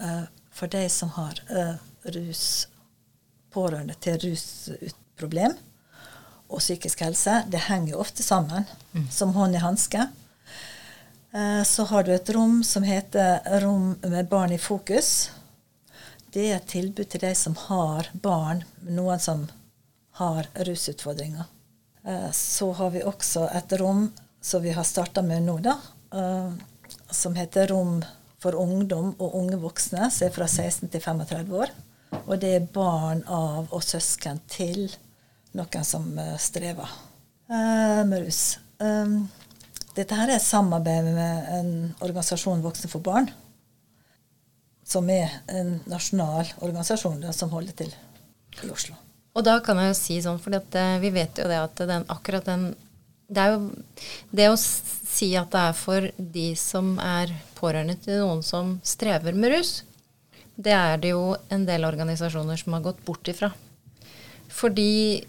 uh, 0.01 0.25
for 0.53 0.71
de 0.71 0.83
som 0.89 1.09
har 1.17 1.41
uh, 1.49 1.75
rus, 2.15 2.67
pårørende 3.53 3.97
til 4.01 4.19
rusproblem 4.25 5.57
og 6.51 6.59
psykisk 6.59 7.03
helse. 7.05 7.41
Det 7.51 7.65
henger 7.67 7.95
jo 7.95 8.01
ofte 8.03 8.23
sammen, 8.23 8.67
mm. 8.93 9.07
som 9.11 9.33
hånd 9.35 9.55
i 9.55 9.63
hanske. 9.63 10.07
Uh, 11.35 11.63
så 11.63 11.83
har 11.83 12.03
du 12.03 12.11
et 12.13 12.29
rom 12.29 12.63
som 12.63 12.83
heter 12.83 13.59
Rom 13.61 13.95
med 14.01 14.27
barn 14.27 14.51
i 14.51 14.59
fokus. 14.59 15.31
Det 16.31 16.47
er 16.49 16.57
et 16.57 16.67
tilbud 16.67 17.07
til 17.11 17.23
de 17.23 17.31
som 17.35 17.55
har 17.67 18.09
barn, 18.13 18.63
noen 18.87 19.19
som 19.19 19.47
har 20.19 20.47
rusutfordringer. 20.55 21.47
Så 22.33 22.71
har 22.73 22.89
vi 22.89 23.03
også 23.05 23.43
et 23.53 23.73
rom 23.77 24.05
som 24.41 24.63
vi 24.63 24.71
har 24.73 24.87
starta 24.87 25.21
med 25.21 25.43
nå, 25.43 25.57
da, 25.61 25.75
som 27.11 27.35
heter 27.35 27.67
Rom 27.67 27.99
for 28.41 28.55
ungdom 28.57 29.11
og 29.19 29.35
unge 29.37 29.59
voksne 29.61 30.07
som 30.09 30.27
er 30.27 30.33
fra 30.33 30.47
16 30.47 30.89
til 30.89 31.03
35 31.03 31.53
år. 31.59 31.75
Og 32.23 32.33
det 32.41 32.55
er 32.55 32.71
barn 32.73 33.21
av 33.27 33.67
og 33.69 33.83
søsken 33.83 34.39
til 34.49 34.87
noen 35.51 35.85
som 35.87 36.07
strever 36.39 36.95
med 37.51 38.17
rus. 38.23 38.43
Dette 39.95 40.15
her 40.15 40.31
er 40.31 40.39
samarbeid 40.39 41.07
med 41.11 41.47
en 41.57 41.71
organisasjon 41.99 42.63
Voksne 42.63 42.89
for 42.91 43.03
barn, 43.03 43.27
som 44.87 45.07
er 45.11 45.33
en 45.51 45.77
nasjonal 45.89 46.47
organisasjon 46.63 47.19
da, 47.23 47.33
som 47.35 47.51
holder 47.51 47.75
til 47.83 47.91
i 48.63 48.71
Oslo. 48.71 48.95
Og 49.35 49.45
da 49.47 49.57
kan 49.63 49.79
jeg 49.79 49.91
jo 49.91 49.97
si 49.99 50.17
sånn, 50.23 50.39
for 50.43 50.51
vi 50.51 51.11
vet 51.15 51.39
jo 51.39 51.47
det 51.47 51.59
at 51.59 51.83
den, 51.87 52.07
akkurat 52.11 52.47
den 52.47 52.73
Det 53.31 53.39
er 53.39 53.53
jo 53.53 53.69
det 54.35 54.47
å 54.51 54.57
si 54.59 55.29
at 55.39 55.53
det 55.53 55.59
er 55.69 55.75
for 55.79 56.07
de 56.17 56.49
som 56.59 56.97
er 56.99 57.31
pårørende 57.55 57.95
til 58.03 58.19
noen 58.19 58.41
som 58.43 58.73
strever 58.83 59.31
med 59.31 59.53
rus, 59.53 59.85
det 60.59 60.73
er 60.75 60.99
det 60.99 61.13
jo 61.13 61.37
en 61.47 61.63
del 61.63 61.87
organisasjoner 61.87 62.59
som 62.59 62.75
har 62.75 62.83
gått 62.83 62.99
bort 63.07 63.31
ifra. 63.31 63.53
Fordi 64.51 65.23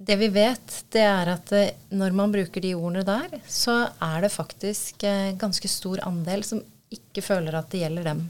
det 0.00 0.16
vi 0.16 0.30
vet, 0.32 0.74
det 0.94 1.02
er 1.04 1.28
at 1.34 1.50
eh, 1.52 1.72
når 1.92 2.14
man 2.16 2.32
bruker 2.32 2.64
de 2.64 2.72
ordene 2.72 3.04
der, 3.04 3.40
så 3.44 3.90
er 4.00 4.24
det 4.24 4.32
faktisk 4.32 5.04
eh, 5.04 5.34
ganske 5.38 5.68
stor 5.68 6.00
andel 6.08 6.44
som 6.46 6.62
ikke 6.90 7.22
føler 7.24 7.58
at 7.58 7.68
det 7.72 7.82
gjelder 7.82 8.08
dem. 8.08 8.22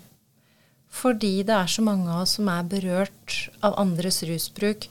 Fordi 0.91 1.45
det 1.47 1.55
er 1.55 1.71
så 1.71 1.85
mange 1.87 2.11
av 2.11 2.25
oss 2.25 2.35
som 2.41 2.51
er 2.51 2.67
berørt 2.67 3.37
av 3.63 3.79
andres 3.79 4.19
rusbruk, 4.27 4.89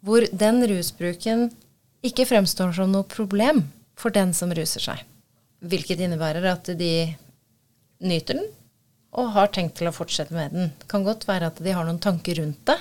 hvor 0.00 0.24
den 0.32 0.64
rusbruken 0.70 1.50
ikke 2.06 2.26
fremstår 2.28 2.72
som 2.78 2.94
noe 2.94 3.04
problem 3.10 3.66
for 3.98 4.14
den 4.14 4.32
som 4.36 4.54
ruser 4.56 4.82
seg. 4.88 5.04
Hvilket 5.60 6.00
innebærer 6.00 6.48
at 6.48 6.70
de 6.78 6.92
nyter 8.00 8.40
den 8.40 8.48
og 9.16 9.32
har 9.36 9.52
tenkt 9.52 9.78
til 9.78 9.88
å 9.88 9.94
fortsette 9.96 10.34
med 10.36 10.52
den. 10.52 10.72
Det 10.80 10.88
kan 10.90 11.04
godt 11.04 11.24
være 11.28 11.50
at 11.52 11.60
de 11.64 11.72
har 11.76 11.84
noen 11.84 12.00
tanker 12.02 12.40
rundt 12.40 12.64
det, 12.68 12.76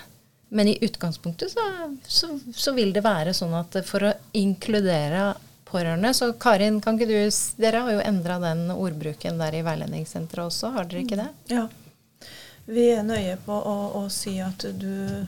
men 0.49 0.67
i 0.67 0.77
utgangspunktet 0.85 1.51
så, 1.51 1.59
så, 2.07 2.39
så 2.55 2.71
vil 2.75 2.93
det 2.93 3.03
være 3.05 3.33
sånn 3.33 3.53
at 3.57 3.85
for 3.87 4.03
å 4.05 4.13
inkludere 4.37 5.33
pårørende 5.65 6.13
Så 6.13 6.33
Karin, 6.39 6.81
kan 6.81 6.95
ikke 6.95 7.07
du 7.09 7.29
Dere 7.61 7.77
har 7.83 7.91
jo 7.95 8.01
endra 8.05 8.39
den 8.39 8.71
ordbruken 8.71 9.37
der 9.41 9.53
i 9.57 9.61
veiledningssenteret 9.65 10.45
også, 10.45 10.67
har 10.75 10.85
dere 10.89 11.01
ikke 11.03 11.17
det? 11.19 11.29
Ja. 11.51 11.67
Vi 12.65 12.91
er 12.93 13.03
nøye 13.05 13.37
på 13.45 13.53
å, 13.53 13.91
å 13.99 14.09
si 14.13 14.41
at 14.41 14.65
du, 14.79 15.25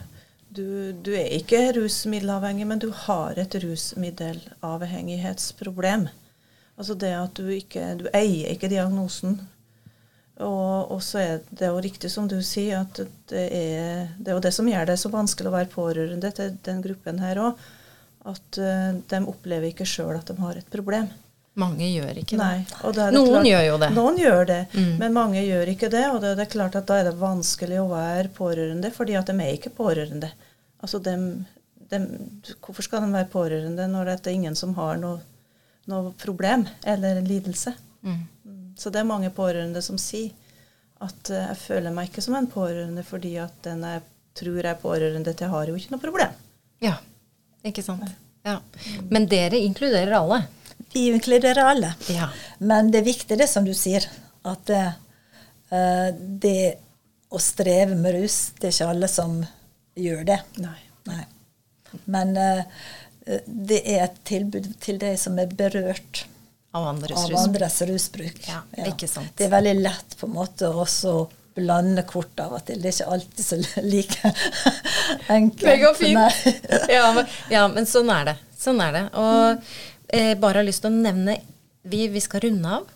du, 0.48 0.92
du, 0.92 1.14
er 1.14 1.28
ikke 1.36 1.72
rusmiddelavhengig, 1.76 2.66
men 2.66 2.78
du 2.82 2.90
har 3.06 3.38
et 3.38 3.54
rusmiddelavhengighetsproblem. 3.62 6.08
Altså 6.78 6.94
det 6.98 7.14
at 7.18 7.34
du 7.38 7.48
ikke 7.54 7.94
Du 7.98 8.08
eier 8.14 8.50
ikke 8.54 8.68
diagnosen. 8.70 9.40
Og, 10.38 10.92
og 10.94 11.00
så 11.02 11.18
er 11.18 11.38
det 11.50 11.66
jo 11.66 11.80
riktig 11.82 12.10
som 12.12 12.28
du 12.30 12.36
sier, 12.46 12.84
at 12.84 13.00
det 13.30 13.44
er, 13.54 14.04
det 14.18 14.30
er 14.30 14.36
jo 14.36 14.42
det 14.44 14.52
som 14.54 14.68
gjør 14.70 14.86
det 14.86 14.98
så 15.00 15.10
vanskelig 15.10 15.50
å 15.50 15.54
være 15.56 15.70
pårørende 15.72 16.30
til 16.36 16.52
den 16.66 16.82
gruppen 16.84 17.18
her 17.22 17.40
òg. 17.42 17.64
At 18.28 18.58
uh, 18.60 18.92
de 19.10 19.18
opplever 19.30 19.70
ikke 19.70 19.86
sjøl 19.88 20.14
at 20.18 20.30
de 20.30 20.36
har 20.38 20.60
et 20.60 20.68
problem. 20.70 21.08
Mange 21.58 21.88
gjør 21.90 22.20
ikke 22.20 22.36
Nei, 22.38 22.60
det. 22.62 23.06
noen 23.16 23.32
klart, 23.32 23.48
gjør 23.48 23.64
jo 23.66 23.78
det. 23.82 23.88
Noen 23.96 24.18
gjør 24.20 24.44
det, 24.46 24.58
mm. 24.76 24.92
men 25.00 25.16
mange 25.16 25.42
gjør 25.42 25.72
ikke 25.72 25.90
det. 25.90 26.04
Og 26.12 26.20
det, 26.22 26.36
det, 26.38 26.44
er 26.44 26.52
klart 26.52 26.76
at 26.78 26.86
da 26.86 27.00
er 27.00 27.08
det 27.08 27.16
vanskelig 27.18 27.80
å 27.82 27.88
være 27.90 28.30
pårørende, 28.36 28.92
fordi 28.94 29.16
at 29.18 29.32
de 29.32 29.34
er 29.42 29.56
ikke 29.56 29.74
pårørende. 29.74 30.30
Altså 30.78 31.00
de, 31.02 31.16
de, 31.90 32.00
hvorfor 32.62 32.86
skal 32.86 33.02
de 33.02 33.10
være 33.16 33.30
pårørende 33.32 33.88
når 33.90 34.12
det 34.12 34.30
er 34.30 34.38
ingen 34.38 34.58
som 34.58 34.76
har 34.78 35.02
noe 35.02 35.18
noe 35.88 36.12
problem 36.20 36.66
eller 36.84 37.16
en 37.16 37.28
lidelse. 37.28 37.72
Mm. 38.04 38.24
Så 38.78 38.92
det 38.94 39.02
er 39.02 39.08
mange 39.08 39.30
pårørende 39.34 39.82
som 39.82 39.98
sier 40.00 40.30
at 41.02 41.30
uh, 41.30 41.40
jeg 41.50 41.58
føler 41.60 41.94
meg 41.94 42.10
ikke 42.10 42.24
som 42.24 42.36
en 42.38 42.48
pårørende 42.50 43.04
fordi 43.06 43.36
at 43.42 43.58
den 43.66 43.84
jeg 43.86 44.04
tror 44.38 44.60
jeg 44.60 44.70
er 44.70 44.78
pårørende 44.78 45.34
til, 45.34 45.50
har 45.50 45.70
jo 45.70 45.74
ikke 45.78 45.94
noe 45.94 46.02
problem. 46.02 46.34
Ja, 46.84 46.94
ikke 47.66 47.82
sant. 47.82 48.06
Ja. 48.46 48.60
Men 49.10 49.26
dere 49.30 49.58
inkluderer 49.66 50.14
alle? 50.20 50.44
Vi 50.92 51.08
inkluderer 51.10 51.72
alle. 51.72 51.90
Ja. 52.14 52.28
Men 52.58 52.92
det 52.92 53.00
er 53.00 53.08
viktig 53.08 53.38
det 53.40 53.48
som 53.50 53.66
du 53.66 53.74
sier, 53.74 54.06
at 54.46 54.70
uh, 54.70 54.92
det 56.14 56.78
å 57.28 57.40
streve 57.42 57.98
med 57.98 58.14
rus, 58.14 58.38
det 58.60 58.70
er 58.70 58.76
ikke 58.76 58.92
alle 58.94 59.10
som 59.10 59.40
gjør 59.98 60.22
det. 60.30 60.38
Nei. 60.62 60.78
Nei. 61.10 61.24
Men 62.06 62.34
uh, 62.38 62.88
det 63.46 63.82
er 63.82 64.06
et 64.06 64.22
tilbud 64.28 64.70
til 64.80 65.02
de 65.02 65.12
som 65.20 65.38
er 65.42 65.50
berørt 65.50 66.28
av 66.76 66.86
andres 66.86 67.24
av 67.24 67.36
andres 67.40 67.80
rusbruk. 67.88 68.40
Ja, 68.48 68.62
ikke 68.86 69.08
sant. 69.08 69.32
Det 69.38 69.46
er 69.48 69.54
veldig 69.56 69.74
lett 69.80 70.16
på 70.20 70.28
en 70.28 70.34
måte 70.36 70.68
også 70.68 71.14
å 71.22 71.22
blande 71.58 72.04
kort 72.06 72.38
av 72.38 72.52
og 72.58 72.64
til. 72.68 72.78
Det 72.82 72.90
er 72.90 72.96
ikke 72.98 73.14
alltid 73.16 73.44
så 73.46 73.56
like 73.82 74.32
enkelt. 75.38 75.64
Det 75.64 75.78
går 75.82 75.96
fint. 75.98 76.44
Ja, 76.96 77.08
men, 77.16 77.24
ja, 77.50 77.64
men 77.72 77.88
sånn 77.88 78.12
er 78.14 78.30
det. 78.30 78.36
Sånn 78.58 78.78
er 78.84 78.94
det. 78.94 79.02
Og 79.18 79.64
eh, 80.14 80.34
bare 80.38 80.60
har 80.60 80.68
lyst 80.68 80.84
til 80.84 80.92
å 80.92 81.00
nevne 81.00 81.38
Vi, 81.88 82.04
vi 82.12 82.20
skal 82.20 82.42
runde 82.44 82.76
av. 82.78 82.86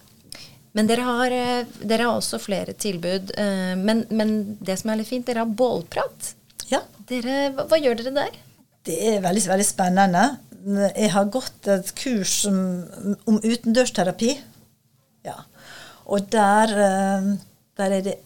Men 0.76 0.88
dere 0.88 1.04
har, 1.04 1.32
eh, 1.32 1.74
dere 1.80 2.06
har 2.08 2.20
også 2.20 2.38
flere 2.42 2.72
tilbud. 2.76 3.32
Eh, 3.40 3.74
men, 3.80 4.04
men 4.12 4.36
det 4.60 4.78
som 4.80 4.92
er 4.92 5.00
litt 5.00 5.10
fint, 5.10 5.26
dere 5.26 5.44
har 5.46 5.52
bålprat. 5.58 6.34
Ja, 6.70 6.80
Dere, 7.08 7.50
hva, 7.56 7.66
hva 7.68 7.80
gjør 7.80 7.98
dere 7.98 8.14
der? 8.22 8.40
det 8.86 8.96
er 9.12 9.20
veldig, 9.22 9.42
veldig 9.46 9.66
spennende. 9.66 10.22
Jeg 10.62 11.10
har 11.10 11.30
gått 11.32 11.66
et 11.66 11.88
kurs 11.98 12.44
om, 12.46 12.58
om 13.26 13.40
utendørsterapi. 13.42 14.36
Ja. 15.26 15.40
Og 16.06 16.28
der, 16.30 16.74
eh, 16.84 17.30
der 17.78 17.96
er 17.98 18.04
det 18.06 18.16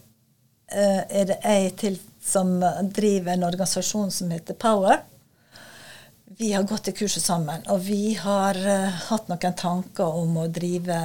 eh, 0.72 1.02
er 1.08 1.28
det 1.30 1.38
jeg 1.42 1.76
til 1.80 1.98
som 2.26 2.58
driver 2.92 3.32
en 3.32 3.46
organisasjon 3.46 4.10
som 4.10 4.30
heter 4.34 4.54
Power. 4.54 5.04
Vi 6.36 6.50
har 6.52 6.66
gått 6.66 6.90
det 6.90 6.96
kurset 6.98 7.22
sammen, 7.22 7.62
og 7.70 7.84
vi 7.86 8.14
har 8.18 8.56
eh, 8.56 9.02
hatt 9.08 9.28
noen 9.30 9.56
tanker 9.56 10.18
om 10.20 10.36
å 10.42 10.48
drive 10.48 10.98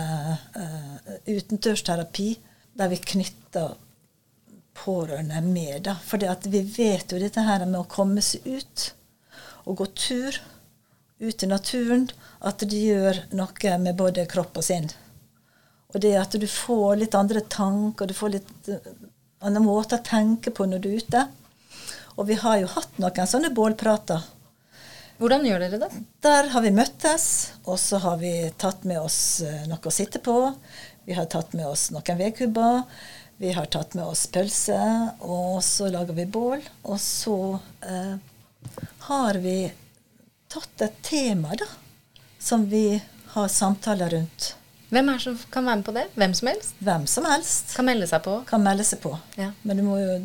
utendørsterapi 1.30 2.32
der 2.76 2.90
vi 2.92 2.98
knytter 3.14 3.76
pårørende 4.82 5.42
med. 5.46 5.84
da. 5.86 5.96
For 6.04 6.18
vi 6.50 6.64
vet 6.76 7.12
jo 7.12 7.20
dette 7.20 7.44
her 7.46 7.66
med 7.66 7.84
å 7.84 7.88
komme 7.88 8.24
seg 8.26 8.48
ut 8.48 8.88
og 9.70 9.78
gå 9.78 9.86
tur 9.94 10.42
ut 11.22 11.44
i 11.44 11.50
naturen, 11.50 12.10
at 12.42 12.64
det 12.66 12.82
gjør 12.82 13.24
noe 13.38 13.78
med 13.84 13.98
både 14.00 14.26
kropp 14.30 14.58
og 14.58 14.66
sinn. 14.66 14.90
Og 15.92 16.02
det 16.02 16.16
at 16.18 16.36
du 16.40 16.48
får 16.48 17.02
litt 17.02 17.16
andre 17.18 17.44
tanker, 17.52 18.08
du 18.08 18.16
får 18.16 18.36
litt 18.38 18.52
annen 18.68 19.08
andre 19.42 19.64
måter 19.66 20.00
å 20.00 20.06
tenke 20.06 20.54
på 20.54 20.68
når 20.70 20.84
du 20.84 20.92
er 20.92 21.02
ute. 21.02 21.24
Og 22.20 22.28
vi 22.30 22.38
har 22.40 22.60
jo 22.62 22.70
hatt 22.76 23.00
noen 23.02 23.28
sånne 23.28 23.52
bålprater. 23.56 24.22
Hvordan 25.22 25.46
gjør 25.46 25.62
dere 25.62 25.80
det? 25.84 25.90
Der 26.26 26.48
har 26.50 26.64
vi 26.66 26.74
møttes, 26.74 27.26
og 27.70 27.78
så 27.78 28.00
har 28.02 28.18
vi 28.22 28.34
tatt 28.62 28.88
med 28.90 29.02
oss 29.02 29.42
eh, 29.46 29.68
noe 29.70 29.82
å 29.86 29.94
sitte 29.94 30.22
på. 30.24 30.36
Vi 31.06 31.14
har 31.18 31.28
tatt 31.30 31.54
med 31.58 31.68
oss 31.70 31.90
noen 31.94 32.18
vedkubber. 32.18 32.82
Vi 33.42 33.52
har 33.54 33.70
tatt 33.74 33.94
med 33.98 34.06
oss 34.06 34.28
pølse, 34.34 34.80
og 35.22 35.62
så 35.66 35.92
lager 35.94 36.18
vi 36.18 36.26
bål. 36.30 36.66
Og 36.90 36.98
så 37.02 37.38
eh, 37.86 38.18
har 39.10 39.42
vi 39.46 39.56
tatt 40.52 40.82
et 40.88 40.98
tema, 41.06 41.50
da, 41.60 41.66
som 42.40 42.66
vi 42.70 43.02
har 43.34 43.48
samtaler 43.48 44.10
rundt. 44.18 44.56
Hvem 44.92 45.10
er 45.14 45.18
som 45.24 45.38
kan 45.54 45.64
være 45.66 45.76
med 45.80 45.86
på 45.88 45.92
det? 45.96 46.06
Hvem 46.20 46.34
som 46.36 46.48
helst? 46.52 46.74
Hvem 46.84 47.06
som 47.08 47.26
helst 47.30 47.76
Kan 47.78 47.86
melde 47.88 48.08
seg 48.12 48.24
på? 48.26 48.34
kan 48.50 48.64
melde 48.64 48.84
seg 48.84 49.00
på. 49.00 49.14
Ja. 49.40 49.52
Men 49.64 49.78
du 49.80 49.84
må 49.88 49.96
jo 50.02 50.18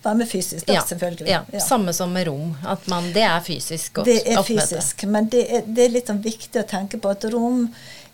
være 0.00 0.16
med 0.22 0.28
fysisk, 0.30 0.64
da, 0.66 0.80
selvfølgelig. 0.88 1.28
Ja. 1.28 1.42
Ja. 1.52 1.60
Samme 1.60 1.92
som 1.92 2.12
med 2.16 2.26
rom. 2.30 2.54
At 2.64 2.86
man, 2.88 3.10
det 3.12 3.22
er 3.28 3.40
fysisk 3.44 3.92
godt 3.98 4.06
Det 4.08 4.22
er 4.24 4.40
fysisk, 4.42 5.04
men 5.04 5.28
det 5.28 5.44
er, 5.52 5.62
det 5.68 5.84
er 5.84 5.88
litt 5.98 6.06
sånn 6.08 6.22
viktig 6.24 6.62
å 6.62 6.66
tenke 6.70 6.96
på 6.96 7.08
at 7.12 7.24
rom 7.34 7.68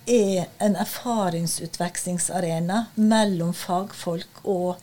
er 0.06 0.46
en 0.62 0.76
erfaringsutvekslingsarena 0.78 2.84
mellom 2.94 3.54
fagfolk 3.54 4.28
og 4.42 4.74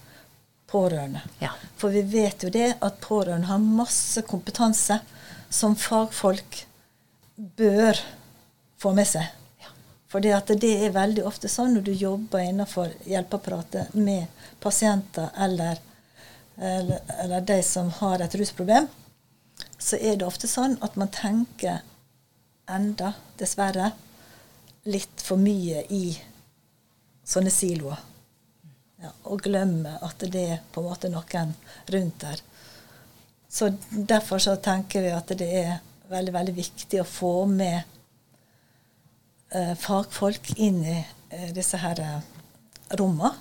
pårørende. 0.72 1.22
Ja. 1.44 1.50
For 1.78 1.90
vi 1.92 2.02
vet 2.16 2.44
jo 2.44 2.50
det 2.50 2.74
at 2.80 3.00
pårørende 3.04 3.48
har 3.52 3.58
masse 3.60 4.22
kompetanse 4.28 5.00
som 5.54 5.76
fagfolk 5.78 6.64
bør 7.36 8.00
få 8.82 8.94
med 8.98 9.08
seg. 9.08 9.30
For 10.10 10.22
det 10.22 10.70
er 10.70 10.94
veldig 10.94 11.24
ofte 11.26 11.50
sånn 11.50 11.74
når 11.78 11.86
du 11.88 11.94
jobber 11.98 12.44
innenfor 12.46 12.92
hjelpeapparatet 13.10 13.96
med 13.98 14.30
pasienter 14.62 15.32
eller, 15.46 15.80
eller, 16.58 17.02
eller 17.24 17.46
de 17.50 17.58
som 17.66 17.90
har 18.02 18.22
et 18.22 18.36
rusproblem, 18.38 18.90
så 19.78 19.98
er 19.98 20.18
det 20.18 20.28
ofte 20.28 20.50
sånn 20.50 20.78
at 20.86 20.98
man 21.02 21.10
tenker 21.14 21.82
enda, 22.70 23.14
dessverre, 23.38 23.92
litt 24.86 25.22
for 25.24 25.42
mye 25.42 25.84
i 25.94 26.06
sånne 27.26 27.52
siloer. 27.54 28.02
Ja, 29.04 29.12
og 29.28 29.42
glemmer 29.44 30.00
at 30.06 30.24
det 30.32 30.44
er 30.56 30.62
på 30.72 30.82
en 30.82 30.90
måte 30.92 31.10
noen 31.12 31.56
rundt 31.92 32.22
der. 32.24 32.42
Så 33.54 33.70
derfor 33.90 34.42
så 34.42 34.56
tenker 34.56 35.04
vi 35.06 35.12
at 35.14 35.30
det 35.38 35.46
er 35.46 35.76
veldig, 36.10 36.34
veldig 36.34 36.54
viktig 36.58 37.02
å 37.04 37.06
få 37.06 37.34
med 37.46 37.84
eh, 39.54 39.76
fagfolk 39.78 40.56
inn 40.58 40.80
i 40.82 40.96
eh, 40.98 41.52
disse 41.54 41.78
her 41.78 42.02
eh, 42.02 42.24
rommene. 42.98 43.36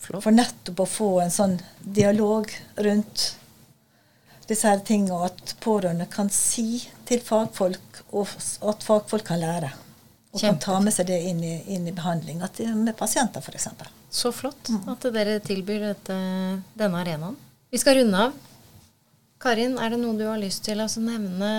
Flott. 0.00 0.24
For 0.26 0.36
nettopp 0.36 0.82
å 0.84 0.88
få 0.88 1.08
en 1.24 1.32
sånn 1.32 1.56
dialog 1.80 2.52
rundt 2.84 3.24
disse 4.50 4.68
her 4.68 4.84
tingene, 4.84 5.16
og 5.16 5.30
at 5.30 5.54
pårørende 5.64 6.08
kan 6.12 6.28
si 6.32 6.82
til 7.08 7.24
fagfolk, 7.24 8.02
og 8.12 8.28
at 8.68 8.84
fagfolk 8.84 9.24
kan 9.30 9.40
lære. 9.40 9.72
Og 10.34 10.44
kan 10.44 10.60
ta 10.62 10.76
med 10.84 10.94
seg 10.94 11.08
det 11.08 11.20
inn 11.30 11.40
i, 11.44 11.54
inn 11.74 11.88
i 11.88 11.96
behandling, 11.96 12.44
at 12.44 12.60
med 12.76 12.92
pasienter 12.98 13.40
f.eks. 13.40 13.70
Så 14.12 14.36
flott 14.36 14.68
at 14.90 15.08
dere 15.16 15.40
tilbyr 15.44 15.88
dette, 15.88 16.20
denne 16.76 17.00
arenaen. 17.00 17.40
Vi 17.72 17.80
skal 17.80 18.02
runde 18.02 18.28
av. 18.28 18.49
Karin, 19.40 19.78
er 19.80 19.94
det 19.94 19.98
noe 20.02 20.18
du 20.18 20.26
har 20.28 20.36
lyst 20.36 20.66
til 20.66 20.76
å 20.76 20.84
altså 20.84 21.00
nevne 21.00 21.50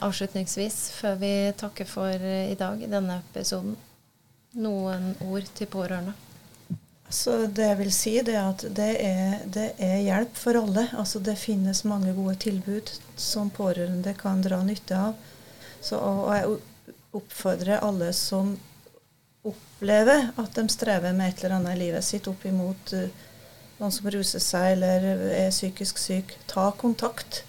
avslutningsvis 0.00 0.76
før 0.96 1.18
vi 1.20 1.32
takker 1.60 1.88
for 1.88 2.08
eh, 2.08 2.52
i 2.52 2.56
dag 2.56 2.80
i 2.80 2.88
denne 2.88 3.18
episoden? 3.20 3.74
Noen 4.56 5.10
ord 5.20 5.50
til 5.58 5.68
pårørende? 5.68 6.14
Så 7.12 7.34
det 7.52 7.66
jeg 7.68 7.78
vil 7.82 7.92
si, 7.92 8.14
det 8.24 8.38
er 8.38 8.48
at 8.54 8.64
det 8.78 8.88
er, 9.04 9.34
det 9.52 9.66
er 9.84 10.00
hjelp 10.06 10.40
for 10.40 10.56
alle. 10.62 10.86
Altså 10.96 11.20
det 11.20 11.36
finnes 11.36 11.84
mange 11.84 12.16
gode 12.16 12.38
tilbud 12.46 12.94
som 13.20 13.52
pårørende 13.52 14.16
kan 14.16 14.40
dra 14.42 14.62
nytte 14.64 14.96
av. 14.96 15.20
Så, 15.84 16.00
og 16.00 16.32
jeg 16.32 16.56
oppfordrer 17.20 17.84
alle 17.84 18.14
som 18.16 18.56
opplever 19.46 20.30
at 20.40 20.56
de 20.56 20.66
strever 20.72 21.12
med 21.12 21.34
et 21.34 21.44
eller 21.44 21.60
annet 21.60 21.76
i 21.76 21.84
livet 21.84 22.08
sitt 22.08 22.32
opp 22.32 22.48
imot 22.48 22.96
eh, 22.96 23.25
noen 23.80 23.92
som 23.92 24.08
ruser 24.10 24.40
seg 24.42 24.72
eller 24.76 25.04
er 25.36 25.50
psykisk 25.52 25.98
syk, 26.00 26.36
ta 26.50 26.70
kontakt. 26.80 27.42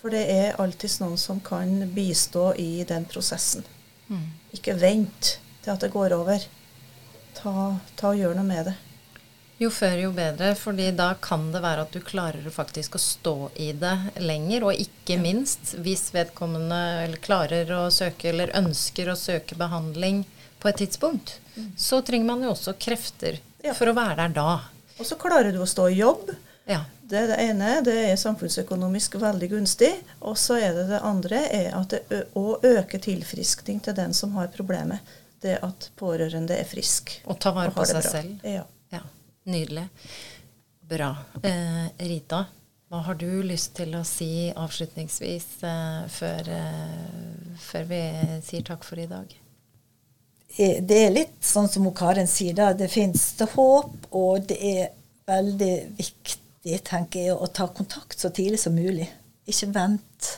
For 0.00 0.12
det 0.12 0.22
er 0.32 0.56
alltids 0.60 0.98
noen 1.02 1.18
som 1.20 1.40
kan 1.44 1.74
bistå 1.94 2.54
i 2.60 2.84
den 2.88 3.04
prosessen. 3.08 3.64
Ikke 4.56 4.74
vent 4.80 5.36
til 5.62 5.70
at 5.74 5.82
det 5.84 5.90
går 5.92 6.14
over. 6.16 6.42
Ta, 7.36 7.52
ta 7.96 8.08
og 8.14 8.16
gjør 8.18 8.34
noe 8.38 8.48
med 8.48 8.70
det. 8.70 8.76
Jo 9.60 9.68
før, 9.68 9.98
jo 10.00 10.10
bedre, 10.16 10.54
fordi 10.56 10.86
da 10.96 11.10
kan 11.20 11.50
det 11.52 11.60
være 11.60 11.82
at 11.84 11.92
du 11.92 12.00
klarer 12.00 12.46
faktisk 12.52 12.96
å 12.96 13.00
stå 13.04 13.34
i 13.60 13.68
det 13.76 13.92
lenger. 14.24 14.64
Og 14.70 14.80
ikke 14.80 15.18
minst, 15.20 15.74
hvis 15.84 16.06
vedkommende 16.16 16.78
eller 17.04 17.20
klarer 17.20 17.68
å 17.76 17.82
søke 17.92 18.30
eller 18.32 18.54
ønsker 18.56 19.12
å 19.12 19.18
søke 19.20 19.58
behandling 19.60 20.22
på 20.60 20.68
et 20.72 20.80
tidspunkt, 20.80 21.36
så 21.76 22.00
trenger 22.04 22.30
man 22.32 22.46
jo 22.48 22.54
også 22.54 22.72
krefter 22.80 23.36
Ja. 23.62 23.74
for 23.76 23.92
å 23.92 23.96
være 24.00 24.16
der 24.16 24.32
da. 24.40 24.48
Og 25.00 25.06
så 25.08 25.16
klarer 25.20 25.52
du 25.52 25.62
å 25.62 25.68
stå 25.68 25.88
i 25.90 26.00
jobb. 26.02 26.30
Ja. 26.68 26.84
Det 27.10 27.18
er 27.18 27.30
det 27.32 27.38
ene, 27.42 27.70
det 27.82 27.94
er 28.12 28.18
samfunnsøkonomisk 28.20 29.16
veldig 29.18 29.48
gunstig. 29.50 29.90
Og 30.20 30.36
så 30.38 30.60
er 30.60 30.76
det 30.76 30.84
det 30.92 31.00
andre 31.06 31.40
er 31.48 31.72
at 31.74 31.96
det 31.96 32.20
å 32.38 32.60
øke 32.62 33.00
tilfriskning 33.02 33.80
til 33.82 33.96
den 33.96 34.14
som 34.14 34.36
har 34.38 34.52
problemet. 34.54 35.02
Det 35.40 35.56
at 35.64 35.88
pårørende 35.96 36.54
er 36.60 36.68
frisk. 36.68 37.16
Og 37.24 37.40
ta 37.40 37.54
vare 37.56 37.72
på 37.74 37.86
seg 37.88 38.02
bra. 38.02 38.12
selv. 38.12 38.46
Ja. 38.46 38.66
Ja, 38.92 39.02
Nydelig. 39.48 39.86
Bra. 40.90 41.14
Eh, 41.46 41.86
Rita, 42.04 42.44
hva 42.90 43.00
har 43.06 43.14
du 43.14 43.28
lyst 43.46 43.72
til 43.78 43.94
å 43.94 44.04
si 44.04 44.50
avslutningsvis 44.50 45.48
eh, 45.64 46.00
før, 46.10 46.50
eh, 46.50 47.54
før 47.62 47.86
vi 47.88 48.00
sier 48.44 48.66
takk 48.66 48.84
for 48.84 49.00
i 49.00 49.06
dag? 49.10 49.39
Det 50.56 50.98
er 50.98 51.12
litt 51.14 51.36
sånn 51.46 51.68
som 51.70 51.86
Karen 51.96 52.28
sier, 52.28 52.56
da. 52.58 52.72
Det 52.76 52.90
fins 52.92 53.32
det 53.38 53.50
håp, 53.54 54.10
og 54.10 54.48
det 54.50 54.58
er 54.58 54.88
veldig 55.30 55.74
viktig, 55.98 56.80
tenker 56.86 57.28
jeg, 57.28 57.36
å 57.36 57.48
ta 57.54 57.68
kontakt 57.72 58.18
så 58.20 58.32
tidlig 58.34 58.60
som 58.62 58.74
mulig. 58.76 59.08
Ikke 59.48 59.70
vent. 59.74 60.32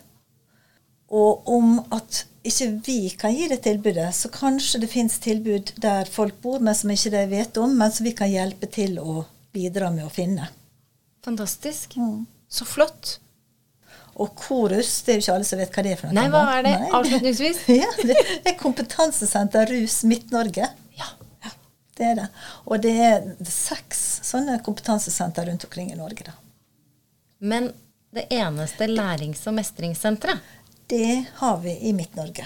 Og 1.13 1.49
om 1.53 1.79
at 1.93 2.25
ikke 2.43 2.69
vi 2.87 2.99
kan 3.19 3.35
gi 3.35 3.47
det 3.51 3.61
tilbudet, 3.67 4.09
så 4.17 4.31
kanskje 4.33 4.83
det 4.83 4.91
fins 4.91 5.19
tilbud 5.23 5.75
der 5.83 6.09
folk 6.11 6.41
bor, 6.43 6.63
men 6.65 6.75
som 6.75 6.91
ikke 6.91 7.13
de 7.15 7.27
vet 7.31 7.59
om, 7.61 7.77
men 7.79 7.93
som 7.95 8.07
vi 8.07 8.15
kan 8.19 8.31
hjelpe 8.31 8.69
til 8.73 8.99
å 8.99 9.23
bidra 9.55 9.93
med 9.95 10.09
å 10.09 10.13
finne. 10.13 10.49
Fantastisk. 11.23 11.97
Mm. 11.97 12.25
Så 12.51 12.67
flott. 12.67 13.19
Og 14.21 14.35
korus, 14.37 14.91
det 15.07 15.15
er 15.15 15.19
jo 15.19 15.25
ikke 15.25 15.35
alle 15.39 15.49
som 15.49 15.61
vet 15.63 15.73
hva 15.73 15.85
det 15.85 15.93
er 15.95 16.01
for 16.01 16.11
noe. 16.11 16.17
Nei, 16.19 16.29
hva 16.33 16.43
er 16.59 16.67
det? 16.67 16.73
Nei. 16.83 16.91
Avslutningsvis? 16.99 17.61
ja, 17.83 17.91
det 18.03 18.17
er 18.53 18.57
Kompetansesenter 18.61 19.71
Rus 19.73 20.03
Midt-Norge. 20.09 20.69
Ja. 20.99 21.09
ja. 21.45 21.53
Det 21.97 22.09
er 22.11 22.19
det. 22.21 22.27
Og 22.69 22.83
det 22.85 22.93
er 23.09 23.31
seks 23.49 24.03
sånne 24.29 24.59
kompetansesenter 24.67 25.49
rundt 25.49 25.65
omkring 25.69 25.93
i 25.95 25.99
Norge, 25.99 26.29
da. 26.29 26.37
Men 27.43 27.73
det 28.13 28.29
eneste 28.31 28.87
lærings- 28.91 29.47
og 29.49 29.57
mestringssenteret? 29.57 30.45
Det 30.93 31.25
har 31.41 31.57
vi 31.63 31.79
i 31.89 31.95
Midt-Norge. 31.97 32.45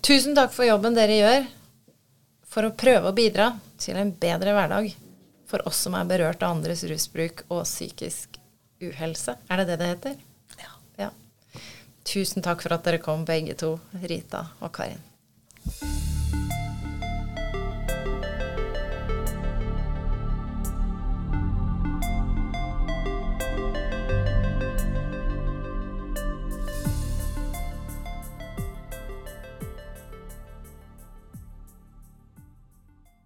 Tusen 0.00 0.32
takk 0.38 0.54
for 0.54 0.64
jobben 0.64 0.96
dere 0.96 1.18
gjør 1.18 1.48
for 2.48 2.64
å 2.64 2.72
prøve 2.72 3.10
å 3.10 3.16
bidra 3.16 3.50
til 3.78 3.98
en 4.00 4.14
bedre 4.16 4.54
hverdag 4.56 4.88
for 5.48 5.64
oss 5.68 5.82
som 5.84 5.96
er 5.98 6.08
berørt 6.08 6.42
av 6.42 6.56
andres 6.56 6.84
rusbruk 6.88 7.44
og 7.48 7.66
psykisk 7.66 8.38
uhelse. 8.80 9.36
Er 9.50 9.60
det 9.60 9.68
det 9.70 9.78
det 9.82 9.90
heter? 9.92 10.16
Tusen 12.08 12.40
takk 12.42 12.64
for 12.64 12.72
at 12.72 12.86
dere 12.88 13.02
kom, 13.04 13.26
begge 13.28 13.52
to, 13.60 13.74
Rita 14.00 14.46
og 14.64 14.72
Karin. 14.72 16.07